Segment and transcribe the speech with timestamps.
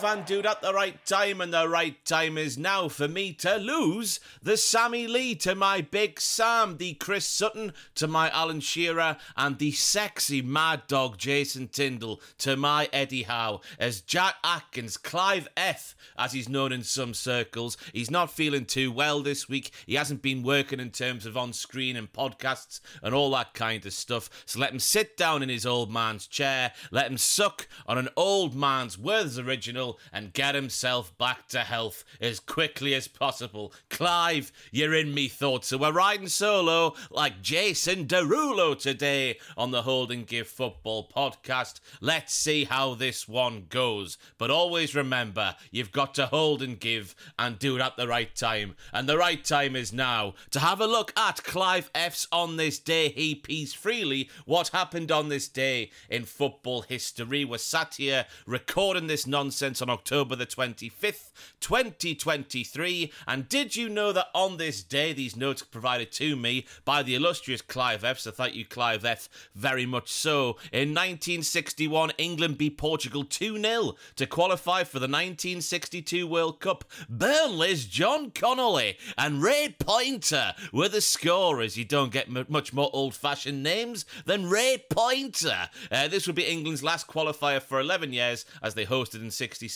[0.00, 3.56] do it at the right time, and the right time is now for me to
[3.56, 9.18] lose the Sammy Lee to my Big Sam, the Chris Sutton to my Alan Shearer,
[9.36, 15.48] and the sexy mad dog Jason Tindall to my Eddie Howe, as Jack Atkins, Clive
[15.54, 19.70] F, as he's known in some circles, he's not feeling too well this week.
[19.84, 23.84] He hasn't been working in terms of on screen and podcasts and all that kind
[23.84, 24.30] of stuff.
[24.46, 28.08] So let him sit down in his old man's chair, let him suck on an
[28.16, 33.72] old man's Werther's original, and get himself back to health as quickly as possible.
[33.88, 35.68] Clive, you're in me thoughts.
[35.68, 41.80] So we're riding solo like Jason Derulo today on the Hold and Give Football podcast.
[42.00, 44.18] Let's see how this one goes.
[44.38, 48.34] But always remember, you've got to hold and give and do it at the right
[48.34, 48.76] time.
[48.92, 52.78] And the right time is now to have a look at Clive F's On This
[52.78, 54.28] Day He Pees Freely.
[54.44, 57.44] What happened on this day in football history?
[57.44, 63.12] We're sat here recording this nonsense on October the 25th, 2023.
[63.26, 67.14] And did you know that on this day, these notes provided to me by the
[67.14, 70.56] illustrious Clive F, so thank you, Clive F, very much so.
[70.72, 76.84] In 1961, England beat Portugal 2 0 to qualify for the 1962 World Cup.
[77.08, 81.76] Burnley's John Connelly and Ray Pointer were the scorers.
[81.76, 85.68] You don't get m- much more old fashioned names than Ray Pointer.
[85.90, 89.69] Uh, this would be England's last qualifier for 11 years as they hosted in 66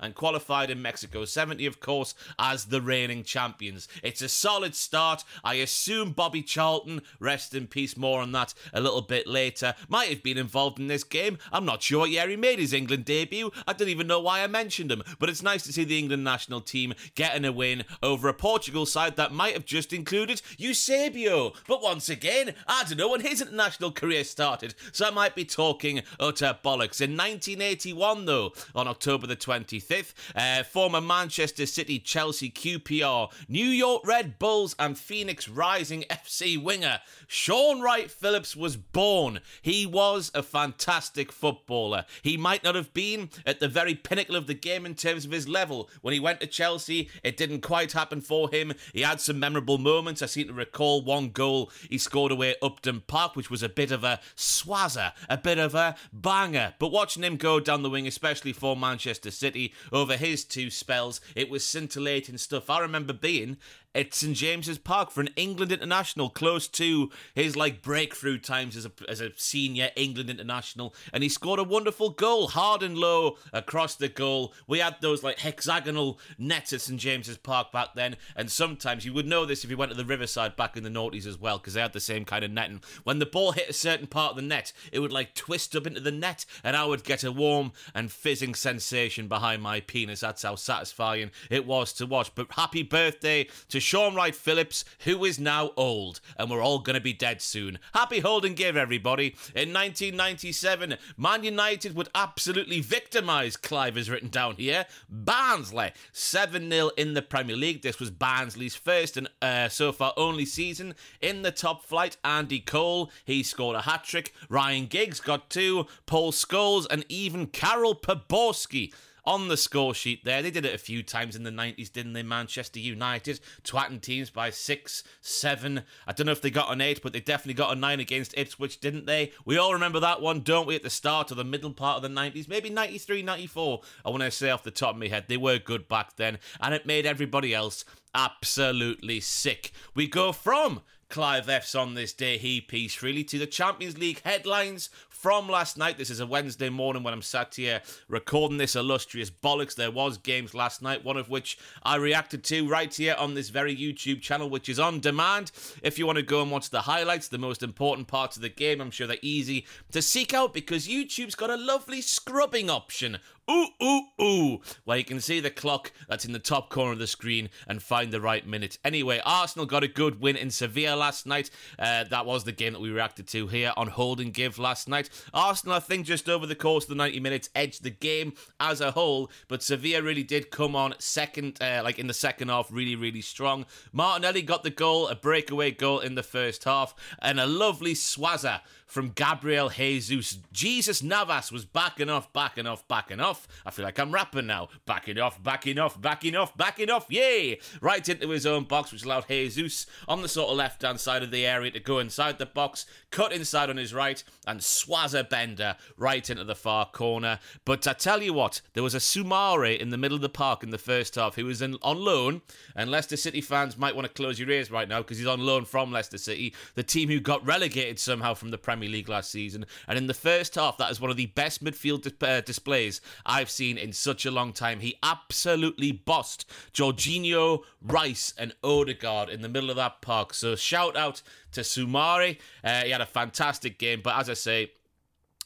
[0.00, 3.88] and qualified in Mexico 70, of course, as the reigning champions.
[4.02, 5.24] It's a solid start.
[5.44, 10.08] I assume Bobby Charlton, rest in peace, more on that a little bit later, might
[10.08, 11.38] have been involved in this game.
[11.52, 12.06] I'm not sure.
[12.06, 13.50] Yeah, he made his England debut.
[13.66, 16.24] I don't even know why I mentioned him, but it's nice to see the England
[16.24, 21.52] national team getting a win over a Portugal side that might have just included Eusebio.
[21.66, 25.44] But once again, I don't know when his international career started, so I might be
[25.44, 27.00] talking utter bollocks.
[27.00, 34.06] In 1981, though, on October the 25th, uh, former Manchester City, Chelsea, QPR, New York
[34.06, 39.40] Red Bulls, and Phoenix Rising FC winger Shaun Wright Phillips was born.
[39.62, 42.04] He was a fantastic footballer.
[42.22, 45.30] He might not have been at the very pinnacle of the game in terms of
[45.30, 45.88] his level.
[46.02, 48.72] When he went to Chelsea, it didn't quite happen for him.
[48.92, 50.22] He had some memorable moments.
[50.22, 53.68] I seem to recall one goal he scored away at Upton Park, which was a
[53.68, 56.74] bit of a swazzer, a bit of a banger.
[56.78, 61.20] But watching him go down the wing, especially for Manchester City, over his two spells,
[61.34, 62.70] it was scintillating stuff.
[62.70, 63.56] I remember being
[63.94, 68.86] at St James's Park for an England international, close to his like breakthrough times as
[68.86, 73.36] a, as a senior England international, and he scored a wonderful goal, hard and low
[73.52, 74.54] across the goal.
[74.66, 79.12] We had those like hexagonal nets at St James's Park back then, and sometimes you
[79.12, 81.58] would know this if you went to the Riverside back in the noughties as well,
[81.58, 82.80] because they had the same kind of netting.
[83.02, 85.86] When the ball hit a certain part of the net, it would like twist up
[85.86, 90.20] into the net, and I would get a warm and fizzing sensation behind my penis.
[90.20, 92.32] That's how satisfying it was to watch.
[92.34, 96.94] But happy birthday to Shaun Wright Phillips, who is now old, and we're all going
[96.94, 97.78] to be dead soon.
[97.94, 99.36] Happy hold and give, everybody.
[99.54, 104.86] In 1997, Man United would absolutely victimise Clive, is written down here.
[105.08, 107.82] Barnsley, 7 0 in the Premier League.
[107.82, 112.16] This was Barnsley's first and uh, so far only season in the top flight.
[112.24, 114.32] Andy Cole, he scored a hat trick.
[114.48, 115.86] Ryan Giggs got two.
[116.06, 118.92] Paul Scholes, and even Karel Poborský
[119.24, 120.42] on the score sheet there.
[120.42, 122.22] They did it a few times in the 90s, didn't they?
[122.22, 125.82] Manchester United, twatting teams by six, seven.
[126.06, 128.36] I don't know if they got an eight, but they definitely got a nine against
[128.36, 129.32] Ipswich, didn't they?
[129.44, 132.02] We all remember that one, don't we, at the start or the middle part of
[132.02, 132.48] the 90s?
[132.48, 133.80] Maybe 93, 94.
[134.04, 136.38] I want to say off the top of my head, they were good back then,
[136.60, 139.72] and it made everybody else absolutely sick.
[139.94, 144.22] We go from Clive F's on this day he piece really to the Champions League
[144.24, 145.98] headlines from last night.
[145.98, 149.74] This is a Wednesday morning when I'm sat here recording this illustrious bollocks.
[149.74, 153.50] There was games last night, one of which I reacted to right here on this
[153.50, 155.52] very YouTube channel, which is on demand.
[155.82, 158.48] If you want to go and watch the highlights, the most important parts of the
[158.48, 163.18] game, I'm sure they're easy to seek out because YouTube's got a lovely scrubbing option
[163.50, 166.98] ooh, ooh, ooh, where you can see the clock that's in the top corner of
[166.98, 168.78] the screen and find the right minute.
[168.84, 171.50] Anyway, Arsenal got a good win in Sevilla last night.
[171.78, 174.88] Uh, that was the game that we reacted to here on Hold and Give last
[174.88, 175.10] night.
[175.34, 178.80] Arsenal, I think, just over the course of the 90 minutes, edged the game as
[178.80, 182.70] a whole, but Sevilla really did come on second, uh, like in the second half,
[182.70, 183.66] really, really strong.
[183.92, 188.60] Martinelli got the goal, a breakaway goal in the first half, and a lovely swazzer
[188.90, 190.38] from Gabriel Jesus.
[190.52, 193.46] Jesus Navas was backing off, backing off, backing off.
[193.64, 194.68] I feel like I'm rapping now.
[194.84, 197.06] Backing off, backing off, backing off, backing off.
[197.08, 197.60] Yay!
[197.80, 201.22] Right into his own box, which allowed Jesus on the sort of left hand side
[201.22, 205.28] of the area to go inside the box, cut inside on his right, and swazza
[205.28, 207.38] bender right into the far corner.
[207.64, 210.62] But I tell you what, there was a Soumaré in the middle of the park
[210.62, 211.36] in the first half.
[211.36, 212.42] He was in, on loan,
[212.74, 215.40] and Leicester City fans might want to close your ears right now because he's on
[215.40, 219.30] loan from Leicester City, the team who got relegated somehow from the Premier League last
[219.30, 219.66] season.
[219.88, 223.00] And in the first half, that is one of the best midfield di- uh, displays
[223.24, 224.80] I've seen in such a long time.
[224.80, 230.34] He absolutely bossed Jorginho, Rice, and Odegaard in the middle of that park.
[230.34, 231.22] So shout out
[231.52, 232.38] to Soumaré.
[232.62, 234.72] Uh, he had a fantastic game, but as I say,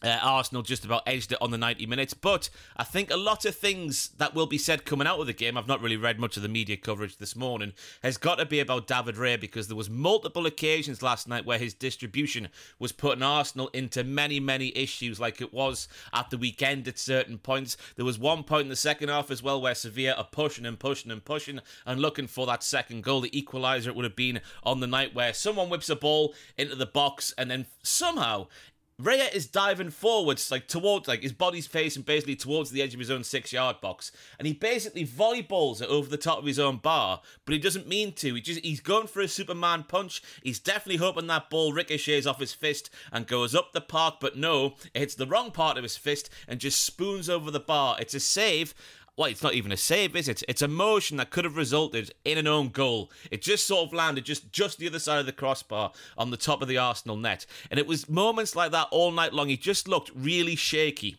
[0.04, 3.44] uh, Arsenal just about edged it on the 90 minutes, but I think a lot
[3.44, 6.20] of things that will be said coming out of the game, I've not really read
[6.20, 7.72] much of the media coverage this morning,
[8.02, 11.58] has got to be about David Raya because there was multiple occasions last night where
[11.58, 12.48] his distribution
[12.78, 17.38] was putting Arsenal into many, many issues like it was at the weekend at certain
[17.38, 17.76] points.
[17.96, 20.78] There was one point in the second half as well where Sevilla are pushing and
[20.78, 24.40] pushing and pushing and looking for that second goal, the equaliser it would have been
[24.62, 28.46] on the night where someone whips a ball into the box and then somehow
[29.00, 33.00] Raya is diving forwards, like towards, like his body's facing basically towards the edge of
[33.00, 36.60] his own six yard box, and he basically volleyballs it over the top of his
[36.60, 38.34] own bar, but he doesn't mean to.
[38.34, 40.22] He just he's going for a Superman punch.
[40.44, 44.36] He's definitely hoping that ball ricochets off his fist and goes up the park, but
[44.36, 47.96] no, it hits the wrong part of his fist and just spoons over the bar.
[47.98, 48.74] It's a save
[49.16, 50.42] well, it's not even a save, is it?
[50.48, 53.10] It's a motion that could have resulted in an own goal.
[53.30, 56.36] It just sort of landed just just the other side of the crossbar on the
[56.36, 59.48] top of the Arsenal net, and it was moments like that all night long.
[59.48, 61.18] He just looked really shaky.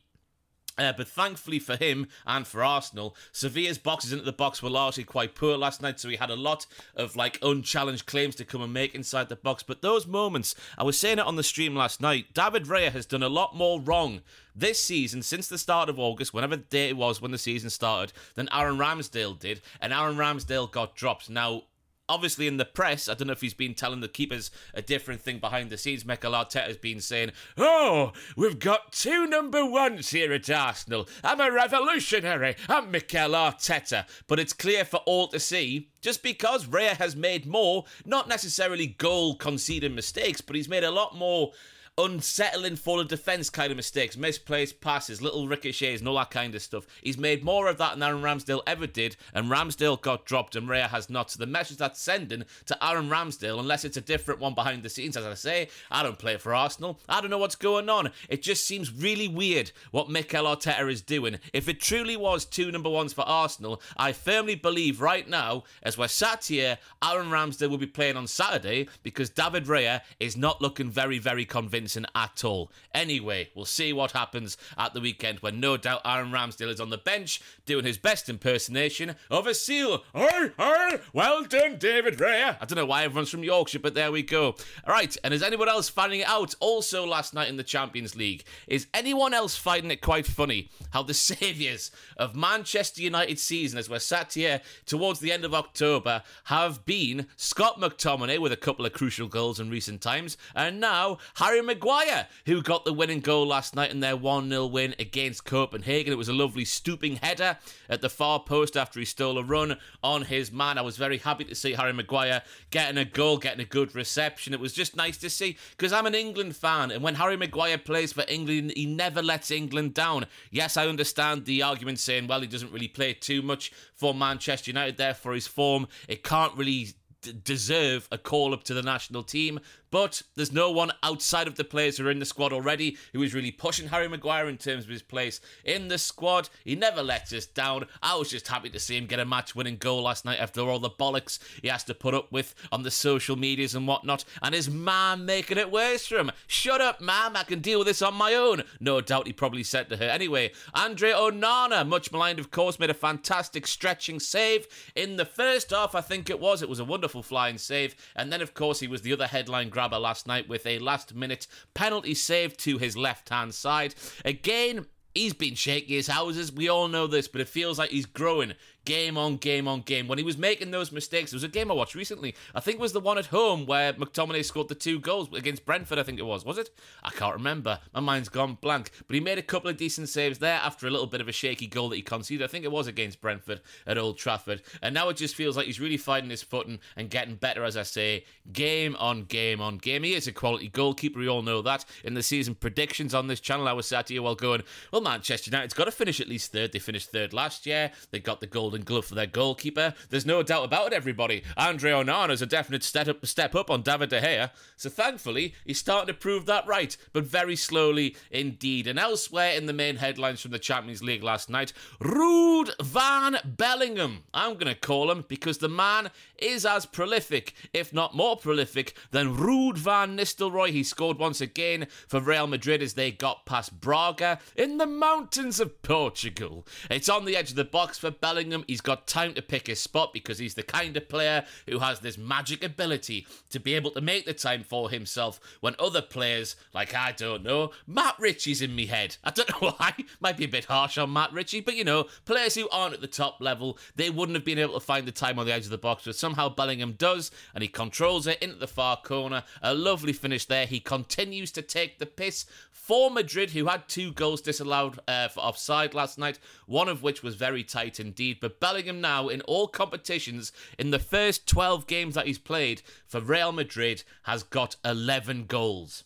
[0.78, 5.04] Uh, but thankfully for him and for Arsenal, Sevilla's boxes into the box were largely
[5.04, 8.62] quite poor last night, so he had a lot of like unchallenged claims to come
[8.62, 9.64] and make inside the box.
[9.64, 13.06] But those moments, I was saying it on the stream last night, David Raya has
[13.06, 14.22] done a lot more wrong
[14.54, 17.70] this season since the start of August, whenever the day it was when the season
[17.70, 21.30] started, than Aaron Ramsdale did, and Aaron Ramsdale got dropped.
[21.30, 21.64] Now,
[22.08, 25.22] obviously in the press, I don't know if he's been telling the keepers a different
[25.22, 26.06] thing behind the scenes.
[26.06, 31.08] Mikel Arteta has been saying, "Oh, we've got two number ones here at Arsenal.
[31.24, 32.56] I'm a revolutionary.
[32.70, 35.90] I'm Mikel Arteta." But it's clear for all to see.
[36.02, 40.92] Just because Raya has made more, not necessarily goal conceding mistakes, but he's made a
[40.92, 41.52] lot more
[41.98, 46.54] unsettling for the defence kind of mistakes, misplaced passes, little ricochets, and all that kind
[46.54, 46.86] of stuff.
[47.02, 50.68] He's made more of that than Aaron Ramsdale ever did, and Ramsdale got dropped and
[50.68, 51.32] Raya has not.
[51.32, 54.90] So the message that's sending to Aaron Ramsdale, unless it's a different one behind the
[54.90, 57.00] scenes, as I say, I don't play for Arsenal.
[57.08, 58.12] I don't know what's going on.
[58.28, 61.40] It just seems really weird what Mikel Arteta is doing.
[61.54, 65.98] If it truly was two number ones for Arsenal, I firmly believe right now, as
[65.98, 70.62] we're sat here, Aaron Ramsdale will be playing on Saturday because David Raya is not
[70.62, 71.85] looking very, very convincing
[72.16, 72.72] at all.
[72.94, 76.90] Anyway, we'll see what happens at the weekend when no doubt Aaron Ramsdale is on
[76.90, 80.04] the bench doing his best impersonation of a seal.
[80.14, 82.58] Arr, arr, well done, David Raya.
[82.60, 84.56] I don't know why everyone's from Yorkshire, but there we go.
[84.86, 88.16] All right, and is anyone else finding it out also last night in the Champions
[88.16, 88.44] League?
[88.68, 93.90] Is anyone else finding it quite funny how the saviours of Manchester United season, as
[93.90, 98.86] we're sat here towards the end of October, have been Scott McTominay with a couple
[98.86, 103.48] of crucial goals in recent times, and now Harry Maguire, who got the winning goal
[103.48, 106.14] last night in their 1 0 win against Copenhagen.
[106.14, 107.58] It was a lovely stooping header
[107.90, 110.78] at the far post after he stole a run on his man.
[110.78, 114.54] I was very happy to see Harry Maguire getting a goal, getting a good reception.
[114.54, 117.78] It was just nice to see because I'm an England fan, and when Harry Maguire
[117.78, 120.28] plays for England, he never lets England down.
[120.52, 124.72] Yes, I understand the argument saying, well, he doesn't really play too much for Manchester
[124.72, 126.94] United, therefore his form, it can't really
[127.32, 129.60] deserve a call up to the national team.
[129.92, 133.24] But there's no one outside of the players who are in the squad already who
[133.24, 136.50] is really pushing Harry Maguire in terms of his place in the squad.
[136.66, 137.86] He never lets us down.
[138.04, 140.62] I was just happy to see him get a match winning goal last night after
[140.62, 144.26] all the bollocks he has to put up with on the social medias and whatnot.
[144.42, 146.32] And his mum making it worse for him.
[146.46, 147.38] Shut up, ma'am.
[147.38, 148.64] I can deal with this on my own.
[148.82, 150.06] No doubt he probably said to her.
[150.06, 155.70] Anyway, Andre Onana, much maligned, of course, made a fantastic stretching save in the first
[155.70, 156.62] half, I think it was.
[156.62, 157.96] It was a wonderful flying save.
[158.16, 161.16] And then, of course, he was the other headline grabber last night with a last
[161.16, 163.96] minute penalty save to his left hand side.
[164.24, 166.52] Again, He's been shaky as houses.
[166.52, 168.54] We all know this, but it feels like he's growing
[168.86, 170.08] game on game on game.
[170.08, 172.36] When he was making those mistakes, there was a game I watched recently.
[172.54, 175.66] I think it was the one at home where McTominay scored the two goals against
[175.66, 176.46] Brentford, I think it was.
[176.46, 176.70] Was it?
[177.04, 177.80] I can't remember.
[177.94, 178.92] My mind's gone blank.
[179.08, 181.32] But he made a couple of decent saves there after a little bit of a
[181.32, 182.46] shaky goal that he conceded.
[182.46, 184.62] I think it was against Brentford at Old Trafford.
[184.82, 187.76] And now it just feels like he's really finding his footing and getting better, as
[187.76, 190.04] I say, game on game on game.
[190.04, 191.20] He is a quality goalkeeper.
[191.20, 191.86] We all know that.
[192.04, 195.50] In the season predictions on this channel, I was sat here while going, well, Manchester
[195.50, 196.72] United's got to finish at least third.
[196.72, 197.92] They finished third last year.
[198.12, 199.94] They got the Golden Glove for their goalkeeper.
[200.10, 201.44] There's no doubt about it, everybody.
[201.58, 204.52] Andre Onana's a definite step up, step up on David De Gea.
[204.76, 208.88] So thankfully, he's starting to prove that right, but very slowly indeed.
[208.88, 214.24] And elsewhere in the main headlines from the Champions League last night, Ruud van Bellingham.
[214.34, 218.96] I'm going to call him because the man is as prolific, if not more prolific,
[219.12, 220.70] than Ruud van Nistelrooy.
[220.70, 225.60] He scored once again for Real Madrid as they got past Braga in the mountains
[225.60, 226.66] of Portugal.
[226.90, 228.64] It's on the edge of the box for Bellingham.
[228.68, 232.00] He's got time to pick his spot because he's the kind of player who has
[232.00, 236.56] this magic ability to be able to make the time for himself when other players,
[236.74, 239.18] like I don't know, Matt Ritchie's in me head.
[239.24, 239.94] I don't know why.
[240.20, 243.02] Might be a bit harsh on Matt Ritchie, but you know, players who aren't at
[243.02, 245.66] the top level, they wouldn't have been able to find the time on the edge
[245.66, 249.44] of the box, but somehow Bellingham does, and he controls it into the far corner.
[249.62, 250.66] A lovely finish there.
[250.66, 255.42] He continues to take the piss for Madrid, who had two goals disallowed uh, for
[255.42, 258.40] offside last night, one of which was very tight indeed.
[258.42, 263.22] But Bellingham now, in all competitions, in the first 12 games that he's played for
[263.22, 266.06] Real Madrid, has got 11 goals.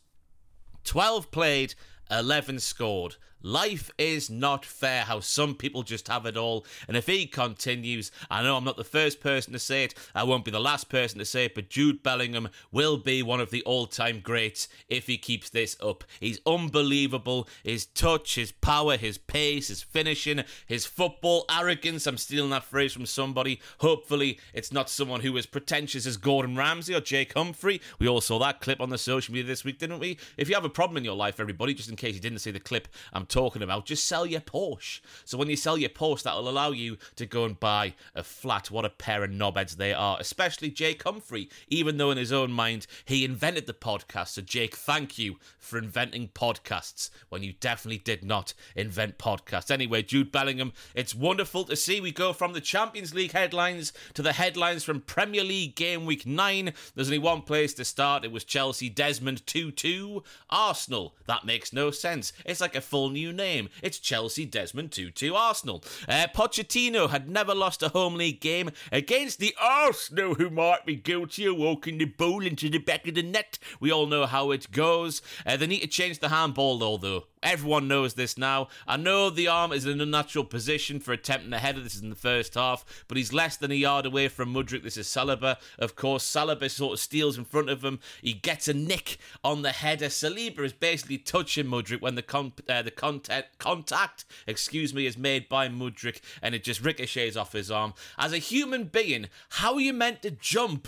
[0.83, 1.75] 12 played,
[2.11, 3.15] 11 scored.
[3.41, 6.65] Life is not fair how some people just have it all.
[6.87, 10.23] And if he continues, I know I'm not the first person to say it, I
[10.23, 13.49] won't be the last person to say it, but Jude Bellingham will be one of
[13.49, 16.03] the all time greats if he keeps this up.
[16.19, 17.47] He's unbelievable.
[17.63, 22.07] His touch, his power, his pace, his finishing, his football arrogance.
[22.07, 23.61] I'm stealing that phrase from somebody.
[23.79, 27.79] Hopefully, it's not someone who is pretentious as Gordon Ramsay or Jake Humphrey.
[27.99, 30.17] We all saw that clip on the social media this week, didn't we?
[30.35, 32.51] If you have a problem in your life, everybody, just in case you didn't see
[32.51, 34.99] the clip, I'm talking about, just sell your Porsche.
[35.25, 38.71] So when you sell your Porsche, that'll allow you to go and buy a flat.
[38.71, 42.51] What a pair of knobheads they are, especially Jake Humphrey, even though in his own
[42.51, 44.29] mind he invented the podcast.
[44.29, 49.71] So, Jake, thank you for inventing podcasts when you definitely did not invent podcasts.
[49.71, 54.21] Anyway, Jude Bellingham, it's wonderful to see we go from the Champions League headlines to
[54.21, 56.73] the headlines from Premier League game week 9.
[56.95, 58.25] There's only one place to start.
[58.25, 60.23] It was Chelsea Desmond 2 2.
[60.49, 61.15] Arsenal.
[61.27, 62.33] That makes no sense.
[62.45, 63.67] It's like a full new name.
[63.83, 65.83] It's Chelsea Desmond 2 2 Arsenal.
[66.07, 70.95] Uh, Pochettino had never lost a home league game against the Arsenal, who might be
[70.95, 73.59] guilty of walking the ball into the back of the net.
[73.81, 75.21] We all know how it goes.
[75.45, 77.25] Uh, they need to change the handball, though.
[77.41, 78.67] Everyone knows this now.
[78.85, 81.79] I know the arm is in an unnatural position for attempting a header.
[81.79, 84.83] This is in the first half, but he's less than a yard away from Mudryk.
[84.83, 85.55] This is Saliba.
[85.77, 87.99] Of course, Saliba sort of steals in front of him.
[88.21, 90.07] He gets a nick on the header.
[90.07, 95.17] Saliba is basically touching Mudryk when the con- uh, the contact, contact, excuse me, is
[95.17, 97.95] made by Mudryk, and it just ricochets off his arm.
[98.19, 100.87] As a human being, how are you meant to jump?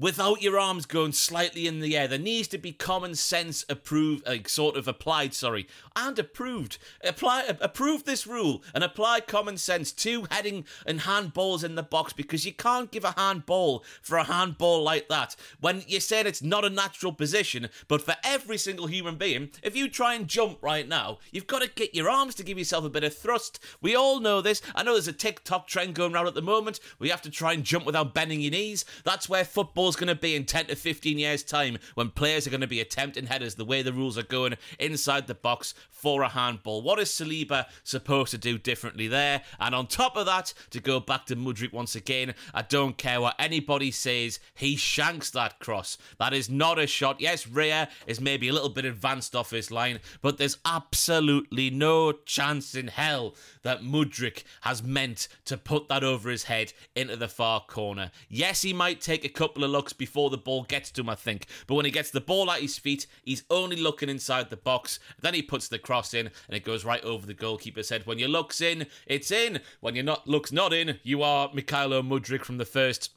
[0.00, 2.08] Without your arms going slightly in the air.
[2.08, 6.78] There needs to be common sense approved, like sort of applied, sorry, and approved.
[7.04, 12.14] Apply, approve this rule and apply common sense to heading and handballs in the box
[12.14, 16.42] because you can't give a handball for a handball like that when you said it's
[16.42, 17.68] not a natural position.
[17.86, 21.60] But for every single human being, if you try and jump right now, you've got
[21.60, 23.60] to get your arms to give yourself a bit of thrust.
[23.82, 24.62] We all know this.
[24.74, 26.80] I know there's a TikTok trend going around at the moment.
[26.98, 28.86] We have to try and jump without bending your knees.
[29.04, 32.50] That's where football going to be in 10 to 15 years' time when players are
[32.50, 36.22] going to be attempting headers the way the rules are going inside the box for
[36.22, 36.82] a handball.
[36.82, 39.42] What is Saliba supposed to do differently there?
[39.58, 43.20] And on top of that, to go back to Mudryk once again, I don't care
[43.20, 45.98] what anybody says, he shanks that cross.
[46.18, 47.20] That is not a shot.
[47.20, 52.12] Yes, Raya is maybe a little bit advanced off his line, but there's absolutely no
[52.12, 57.28] chance in hell that Mudryk has meant to put that over his head into the
[57.28, 58.10] far corner.
[58.28, 61.14] Yes, he might take a couple of looks before the ball gets to him, I
[61.14, 64.56] think, but when he gets the ball at his feet, he's only looking inside the
[64.58, 64.98] box.
[65.22, 68.06] Then he puts the cross in and it goes right over the goalkeeper's head.
[68.06, 69.60] When your look's in, it's in.
[69.80, 73.14] When your not look's not in, you are Mykhailo Mudryk from the first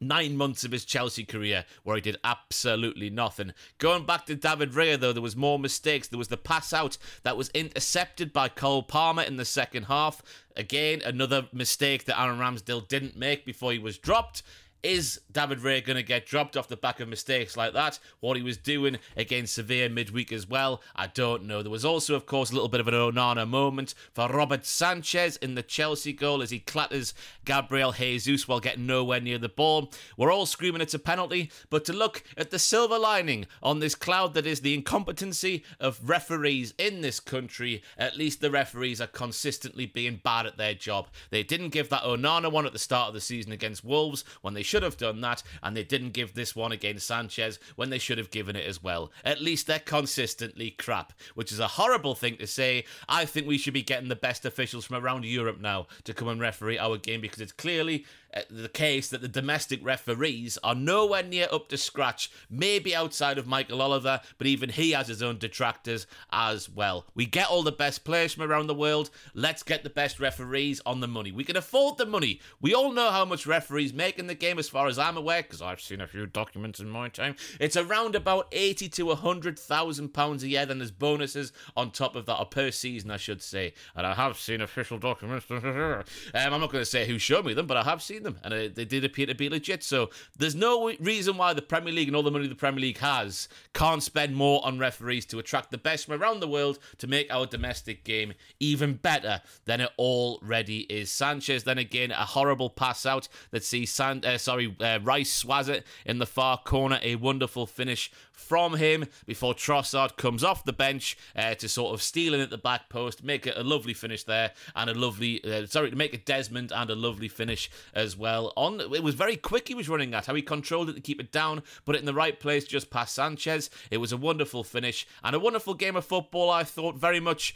[0.00, 3.52] nine months of his Chelsea career where he did absolutely nothing.
[3.78, 6.06] Going back to David Raya, though, there was more mistakes.
[6.06, 10.22] There was the pass out that was intercepted by Cole Palmer in the second half.
[10.56, 14.44] Again, another mistake that Aaron Ramsdale didn't make before he was dropped.
[14.82, 17.98] Is David Raya going to get dropped off the back of mistakes like that?
[18.20, 21.62] What he was doing against Sevilla midweek as well, I don't know.
[21.62, 25.36] There was also, of course, a little bit of an Onana moment for Robert Sanchez
[25.36, 27.12] in the Chelsea goal as he clatters
[27.44, 29.92] Gabriel Jesus while getting nowhere near the ball.
[30.16, 33.94] We're all screaming it's a penalty, but to look at the silver lining on this
[33.94, 39.06] cloud that is the incompetency of referees in this country, at least the referees are
[39.06, 41.08] consistently being bad at their job.
[41.28, 44.54] They didn't give that Onana one at the start of the season against Wolves when
[44.54, 47.98] they should have done that, and they didn't give this one against Sanchez when they
[47.98, 49.10] should have given it as well.
[49.24, 52.84] At least they're consistently crap, which is a horrible thing to say.
[53.08, 56.28] I think we should be getting the best officials from around Europe now to come
[56.28, 58.06] and referee our game because it's clearly
[58.48, 63.46] the case that the domestic referees are nowhere near up to scratch, maybe outside of
[63.46, 67.06] Michael Oliver, but even he has his own detractors as well.
[67.14, 70.80] We get all the best players from around the world, let's get the best referees
[70.86, 71.32] on the money.
[71.32, 72.40] We can afford the money.
[72.60, 75.42] We all know how much referees make in the game, as far as I'm aware,
[75.42, 77.36] because I've seen a few documents in my time.
[77.58, 82.26] It's around about 80 to 100,000 pounds a year, then there's bonuses on top of
[82.26, 83.74] that, or per season, I should say.
[83.96, 85.46] And I have seen official documents.
[85.50, 88.38] um, I'm not going to say who showed me them, but I have seen them,
[88.42, 89.82] and uh, they did appear to be legit.
[89.82, 92.98] So there's no reason why the Premier League and all the money the Premier League
[92.98, 97.06] has can't spend more on referees to attract the best from around the world to
[97.06, 101.10] make our domestic game even better than it already is.
[101.10, 105.82] Sanchez then again a horrible pass out that sees San- uh, sorry uh, Rice Swazet
[106.04, 106.98] in the far corner.
[107.02, 112.02] A wonderful finish from him before Trossard comes off the bench uh, to sort of
[112.02, 115.44] steal in at the back post, make it a lovely finish there, and a lovely
[115.44, 118.52] uh, sorry to make it Desmond and a lovely finish as well.
[118.56, 119.68] On it was very quick.
[119.68, 122.06] He was running at how he controlled it to keep it down, put it in
[122.06, 123.70] the right place just past Sanchez.
[123.90, 126.50] It was a wonderful finish and a wonderful game of football.
[126.50, 127.54] I thought very much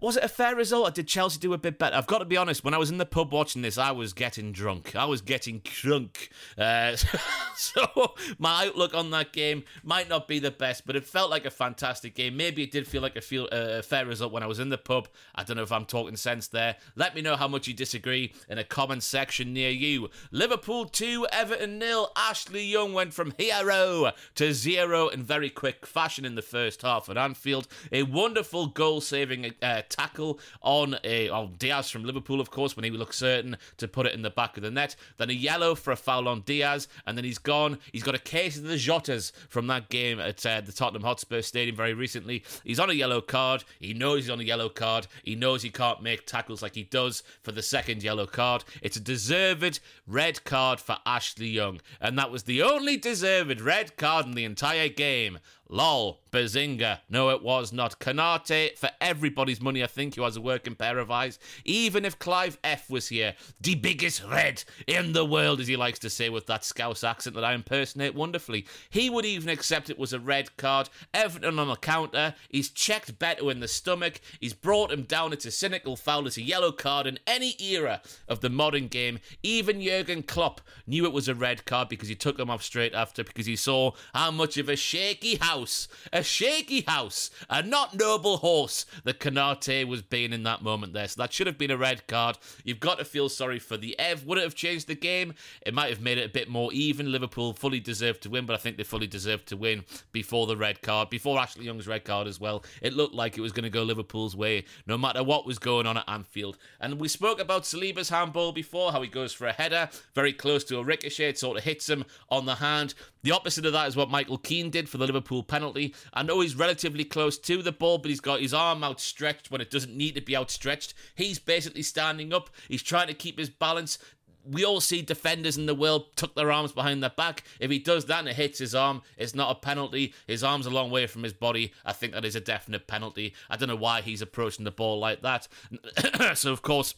[0.00, 1.96] was it a fair result or did Chelsea do a bit better?
[1.96, 4.12] I've got to be honest, when I was in the pub watching this, I was
[4.12, 4.94] getting drunk.
[4.94, 6.30] I was getting drunk.
[6.56, 6.96] Uh,
[7.56, 11.44] so my outlook on that game might not be the best, but it felt like
[11.44, 12.36] a fantastic game.
[12.36, 14.68] Maybe it did feel like a, feel, uh, a fair result when I was in
[14.68, 15.08] the pub.
[15.34, 16.76] I don't know if I'm talking sense there.
[16.94, 20.10] Let me know how much you disagree in a comment section near you.
[20.30, 22.12] Liverpool 2, Everton nil.
[22.16, 27.08] Ashley Young went from hero to zero in very quick fashion in the first half
[27.08, 27.66] at Anfield.
[27.90, 32.84] A wonderful goal saving uh, tackle on a on Diaz from Liverpool, of course, when
[32.84, 34.96] he looked certain to put it in the back of the net.
[35.16, 37.78] Then a yellow for a foul on Diaz, and then he's gone.
[37.92, 41.42] He's got a case of the Jotas from that game at uh, the Tottenham Hotspur
[41.42, 42.44] Stadium very recently.
[42.64, 43.64] He's on a yellow card.
[43.78, 45.06] He knows he's on a yellow card.
[45.22, 48.64] He knows he can't make tackles like he does for the second yellow card.
[48.82, 53.96] It's a deserved red card for Ashley Young, and that was the only deserved red
[53.96, 55.38] card in the entire game.
[55.70, 57.00] Lol, Bazinga.
[57.10, 58.00] No, it was not.
[58.00, 61.38] Konate, for everybody's money, I think, who has a working pair of eyes.
[61.64, 65.98] Even if Clive F was here, the biggest red in the world, as he likes
[66.00, 69.98] to say with that Scouse accent that I impersonate wonderfully, he would even accept it
[69.98, 70.88] was a red card.
[71.12, 72.34] Everton on the counter.
[72.48, 74.20] He's checked Beto in the stomach.
[74.40, 75.34] He's brought him down.
[75.34, 76.26] It's a cynical foul.
[76.26, 79.18] It's a yellow card in any era of the modern game.
[79.42, 82.94] Even Jurgen Klopp knew it was a red card because he took him off straight
[82.94, 87.62] after because he saw how much of a shaky house house, a shaky house, a
[87.62, 91.08] not noble horse that Konate was being in that moment there.
[91.08, 92.38] So that should have been a red card.
[92.64, 94.24] You've got to feel sorry for the Ev.
[94.24, 95.34] Would it have changed the game?
[95.66, 97.10] It might have made it a bit more even.
[97.10, 100.56] Liverpool fully deserved to win, but I think they fully deserved to win before the
[100.56, 102.64] red card, before Ashley Young's red card as well.
[102.80, 105.86] It looked like it was going to go Liverpool's way, no matter what was going
[105.86, 106.56] on at Anfield.
[106.80, 110.62] And we spoke about Saliba's handball before, how he goes for a header, very close
[110.64, 112.94] to a ricochet, it sort of hits him on the hand.
[113.22, 115.94] The opposite of that is what Michael Keane did for the Liverpool penalty.
[116.12, 119.60] I know he's relatively close to the ball, but he's got his arm outstretched when
[119.60, 120.94] it doesn't need to be outstretched.
[121.14, 122.50] He's basically standing up.
[122.68, 123.98] He's trying to keep his balance.
[124.44, 127.42] We all see defenders in the world tuck their arms behind their back.
[127.60, 130.14] If he does that and it hits his arm, it's not a penalty.
[130.26, 131.72] His arm's a long way from his body.
[131.84, 133.34] I think that is a definite penalty.
[133.50, 135.48] I don't know why he's approaching the ball like that.
[136.34, 136.94] so, of course,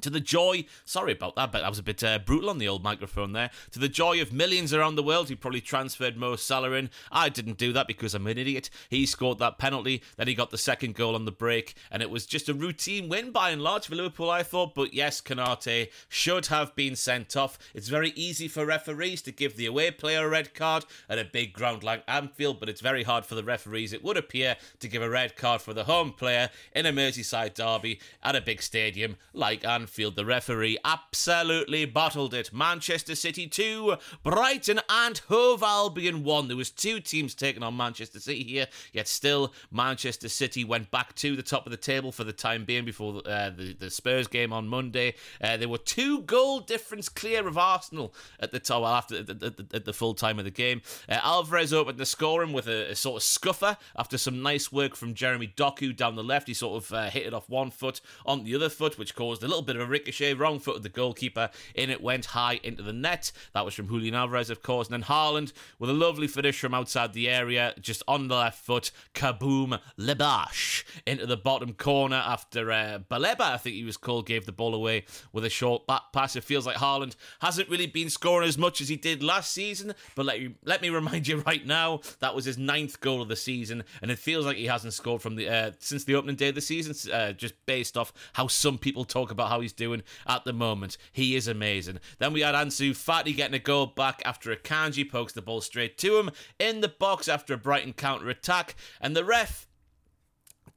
[0.00, 2.68] to the joy, sorry about that, but I was a bit uh, brutal on the
[2.68, 3.50] old microphone there.
[3.72, 6.90] To the joy of millions around the world who probably transferred Mo Salah in.
[7.10, 8.70] I didn't do that because I'm an idiot.
[8.88, 12.10] He scored that penalty, then he got the second goal on the break, and it
[12.10, 14.74] was just a routine win by and large for Liverpool, I thought.
[14.74, 17.58] But yes, Konate should have been sent off.
[17.74, 21.24] It's very easy for referees to give the away player a red card at a
[21.24, 24.88] big ground like Anfield, but it's very hard for the referees, it would appear, to
[24.88, 28.62] give a red card for the home player in a Merseyside derby at a big
[28.62, 29.87] stadium like Anfield.
[29.88, 30.16] Anfield.
[30.16, 32.52] The referee absolutely bottled it.
[32.52, 36.48] Manchester City 2, Brighton and Hove Albion 1.
[36.48, 41.14] There was two teams taking on Manchester City here, yet still Manchester City went back
[41.16, 44.28] to the top of the table for the time being before uh, the, the Spurs
[44.28, 45.14] game on Monday.
[45.40, 49.82] Uh, there were two goal difference clear of Arsenal at the top after at the,
[49.86, 50.82] the full time of the game.
[51.08, 54.94] Uh, Alvarez opened the scoring with a, a, sort of scuffer after some nice work
[54.94, 56.46] from Jeremy Doku down the left.
[56.46, 59.42] He sort of uh, hit it off one foot on the other foot, which caused
[59.42, 60.34] a little bit of a ricochet.
[60.34, 61.50] Wrong foot of the goalkeeper.
[61.74, 63.32] In it went high into the net.
[63.54, 64.88] That was from Julian Alvarez, of course.
[64.88, 68.64] And then Haaland with a lovely finish from outside the area, just on the left
[68.64, 68.90] foot.
[69.14, 74.46] Kaboom, Lebash into the bottom corner after uh, Baleba, I think he was called, gave
[74.46, 76.36] the ball away with a short back pass.
[76.36, 79.94] It feels like Haaland hasn't really been scoring as much as he did last season,
[80.14, 83.28] but let, you, let me remind you right now that was his ninth goal of
[83.28, 86.36] the season, and it feels like he hasn't scored from the uh, since the opening
[86.36, 89.72] day of the season, uh, just based off how some people talk about how he's
[89.74, 90.96] doing at the moment.
[91.12, 92.00] He is amazing.
[92.18, 95.98] Then we had Ansu Fati getting a goal back after Akanji pokes the ball straight
[95.98, 99.66] to him in the box after a Brighton counter attack, and the ref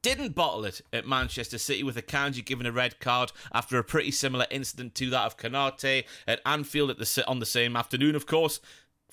[0.02, 4.12] didn't bottle it at Manchester City with Akanji given a red card after a pretty
[4.12, 8.26] similar incident to that of Konate at Anfield at the on the same afternoon, of
[8.26, 8.60] course.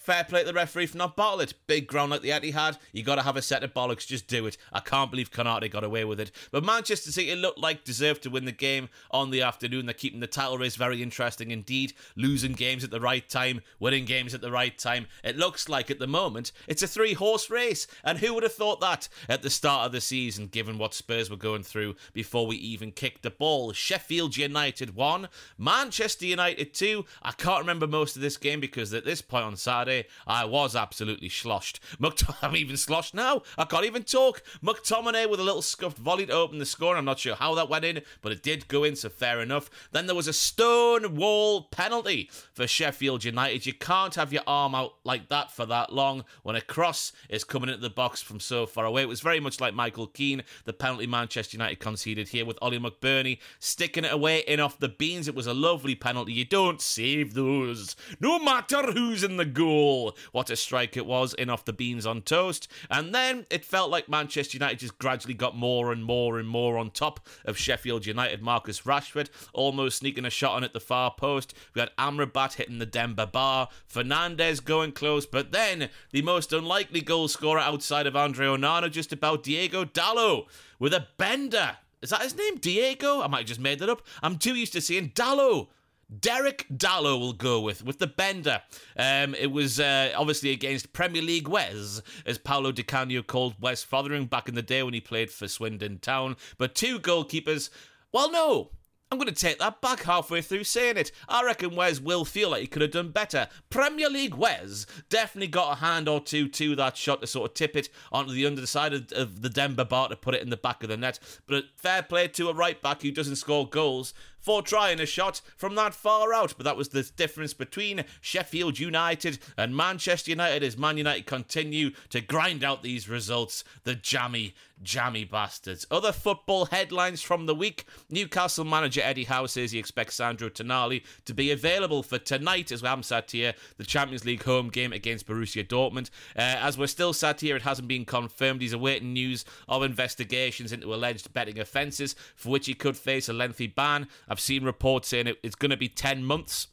[0.08, 1.54] Fair play to the referee for not bottling it.
[1.66, 4.06] Big ground like the Etihad, you got to have a set of bollocks.
[4.06, 4.56] Just do it.
[4.72, 6.30] I can't believe Konate got away with it.
[6.50, 9.84] But Manchester City looked like deserved to win the game on the afternoon.
[9.84, 11.92] They're keeping the title race very interesting indeed.
[12.16, 15.08] Losing games at the right time, winning games at the right time.
[15.22, 17.86] It looks like at the moment it's a three horse race.
[18.02, 21.28] And who would have thought that at the start of the season, given what Spurs
[21.28, 23.74] were going through before we even kicked the ball?
[23.74, 27.04] Sheffield United won, Manchester United two.
[27.22, 30.76] I can't remember most of this game because at this point on Saturday, I was
[30.76, 31.80] absolutely sloshed.
[32.00, 33.42] McT- I'm even sloshed now.
[33.56, 34.42] I can't even talk.
[34.62, 36.96] McTominay with a little scuffed volley to open the score.
[36.96, 39.70] I'm not sure how that went in, but it did go in, so fair enough.
[39.92, 43.66] Then there was a stone wall penalty for Sheffield United.
[43.66, 47.44] You can't have your arm out like that for that long when a cross is
[47.44, 49.02] coming into the box from so far away.
[49.02, 52.78] It was very much like Michael Keane, the penalty Manchester United conceded here with Oli
[52.78, 55.28] McBurnie sticking it away in off the beans.
[55.28, 56.32] It was a lovely penalty.
[56.32, 60.16] You don't save those, no matter who's in the goal goal.
[60.32, 62.68] What a strike it was in off the beans on toast.
[62.90, 66.76] And then it felt like Manchester United just gradually got more and more and more
[66.76, 68.42] on top of Sheffield United.
[68.42, 71.54] Marcus Rashford almost sneaking a shot on at the far post.
[71.74, 73.68] We had Amrabat hitting the Demba bar.
[73.86, 75.24] Fernandez going close.
[75.24, 80.46] But then the most unlikely goal scorer outside of Andre Onana, just about Diego Dalot
[80.78, 81.78] with a bender.
[82.00, 82.56] Is that his name?
[82.56, 83.22] Diego?
[83.22, 84.02] I might have just made that up.
[84.22, 85.68] I'm too used to seeing Dalot
[86.16, 88.62] Derek Dallow will go with with the bender.
[88.96, 93.84] Um, it was uh, obviously against Premier League Wes, as Paolo Di Canio called Wes
[93.84, 96.36] Fothering back in the day when he played for Swindon Town.
[96.56, 97.68] But two goalkeepers.
[98.10, 98.70] Well, no,
[99.10, 101.12] I'm going to take that back halfway through saying it.
[101.28, 103.48] I reckon Wes will feel like he could have done better.
[103.70, 107.54] Premier League Wes definitely got a hand or two to that shot to sort of
[107.54, 110.58] tip it onto the underside of, of the Demba bar to put it in the
[110.58, 111.18] back of the net.
[111.46, 115.40] But fair play to a right back who doesn't score goals for trying a shot
[115.56, 116.54] from that far out.
[116.56, 121.90] But that was the difference between Sheffield United and Manchester United as Man United continue
[122.10, 123.64] to grind out these results.
[123.84, 125.86] The jammy, jammy bastards.
[125.90, 131.02] Other football headlines from the week Newcastle manager Eddie Howe says he expects Sandro Tonali
[131.24, 135.26] to be available for tonight as I'm sat here, the Champions League home game against
[135.26, 136.10] Borussia Dortmund.
[136.36, 138.62] Uh, as we're still sat here, it hasn't been confirmed.
[138.62, 143.32] He's awaiting news of investigations into alleged betting offences for which he could face a
[143.32, 144.08] lengthy ban.
[144.28, 146.68] I've seen reports saying it, it's going to be 10 months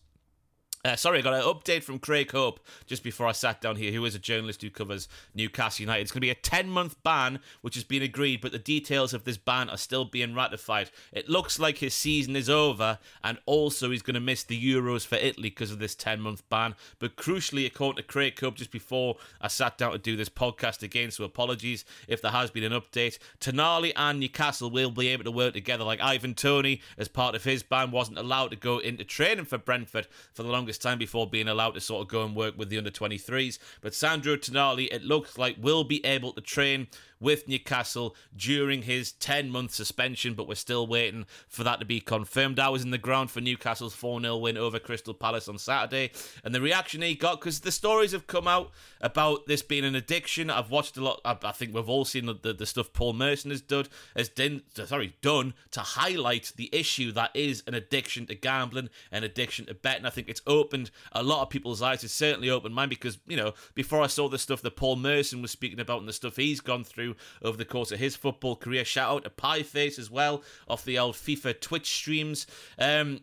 [0.86, 3.92] uh, sorry, I got an update from Craig Hope just before I sat down here,
[3.92, 6.04] who is a journalist who covers Newcastle United.
[6.04, 9.12] It's going to be a 10 month ban, which has been agreed, but the details
[9.12, 10.92] of this ban are still being ratified.
[11.12, 15.08] It looks like his season is over, and also he's going to miss the Euros
[15.08, 16.76] for Italy because of this 10 month ban.
[17.00, 20.84] But crucially, according to Craig Hope, just before I sat down to do this podcast
[20.84, 25.24] again, so apologies if there has been an update, Tonali and Newcastle will be able
[25.24, 25.84] to work together.
[25.84, 29.58] Like Ivan Toney, as part of his ban, wasn't allowed to go into training for
[29.58, 32.70] Brentford for the longest time before being allowed to sort of go and work with
[32.70, 33.60] the under 23s.
[33.82, 36.88] But Sandro Tonali, it looks like, will be able to train
[37.20, 42.00] with Newcastle during his 10 month suspension, but we're still waiting for that to be
[42.00, 42.60] confirmed.
[42.60, 46.12] I was in the ground for Newcastle's 4 0 win over Crystal Palace on Saturday,
[46.44, 49.96] and the reaction he got because the stories have come out about this being an
[49.96, 50.50] addiction.
[50.50, 53.14] I've watched a lot, I, I think we've all seen the, the, the, stuff Paul
[53.14, 58.26] Merson has done, has done, sorry, done to highlight the issue that is an addiction
[58.28, 60.06] to gambling, an addiction to betting.
[60.06, 62.04] I think it's opened a lot of people's eyes.
[62.04, 65.42] It's certainly opened mine because, you know, before I saw the stuff that Paul Merson
[65.42, 67.05] was speaking about and the stuff he's gone through
[67.42, 70.98] over the course of his football career, shout out to Pieface as well off the
[70.98, 72.48] old FIFA Twitch streams.
[72.80, 73.22] Um,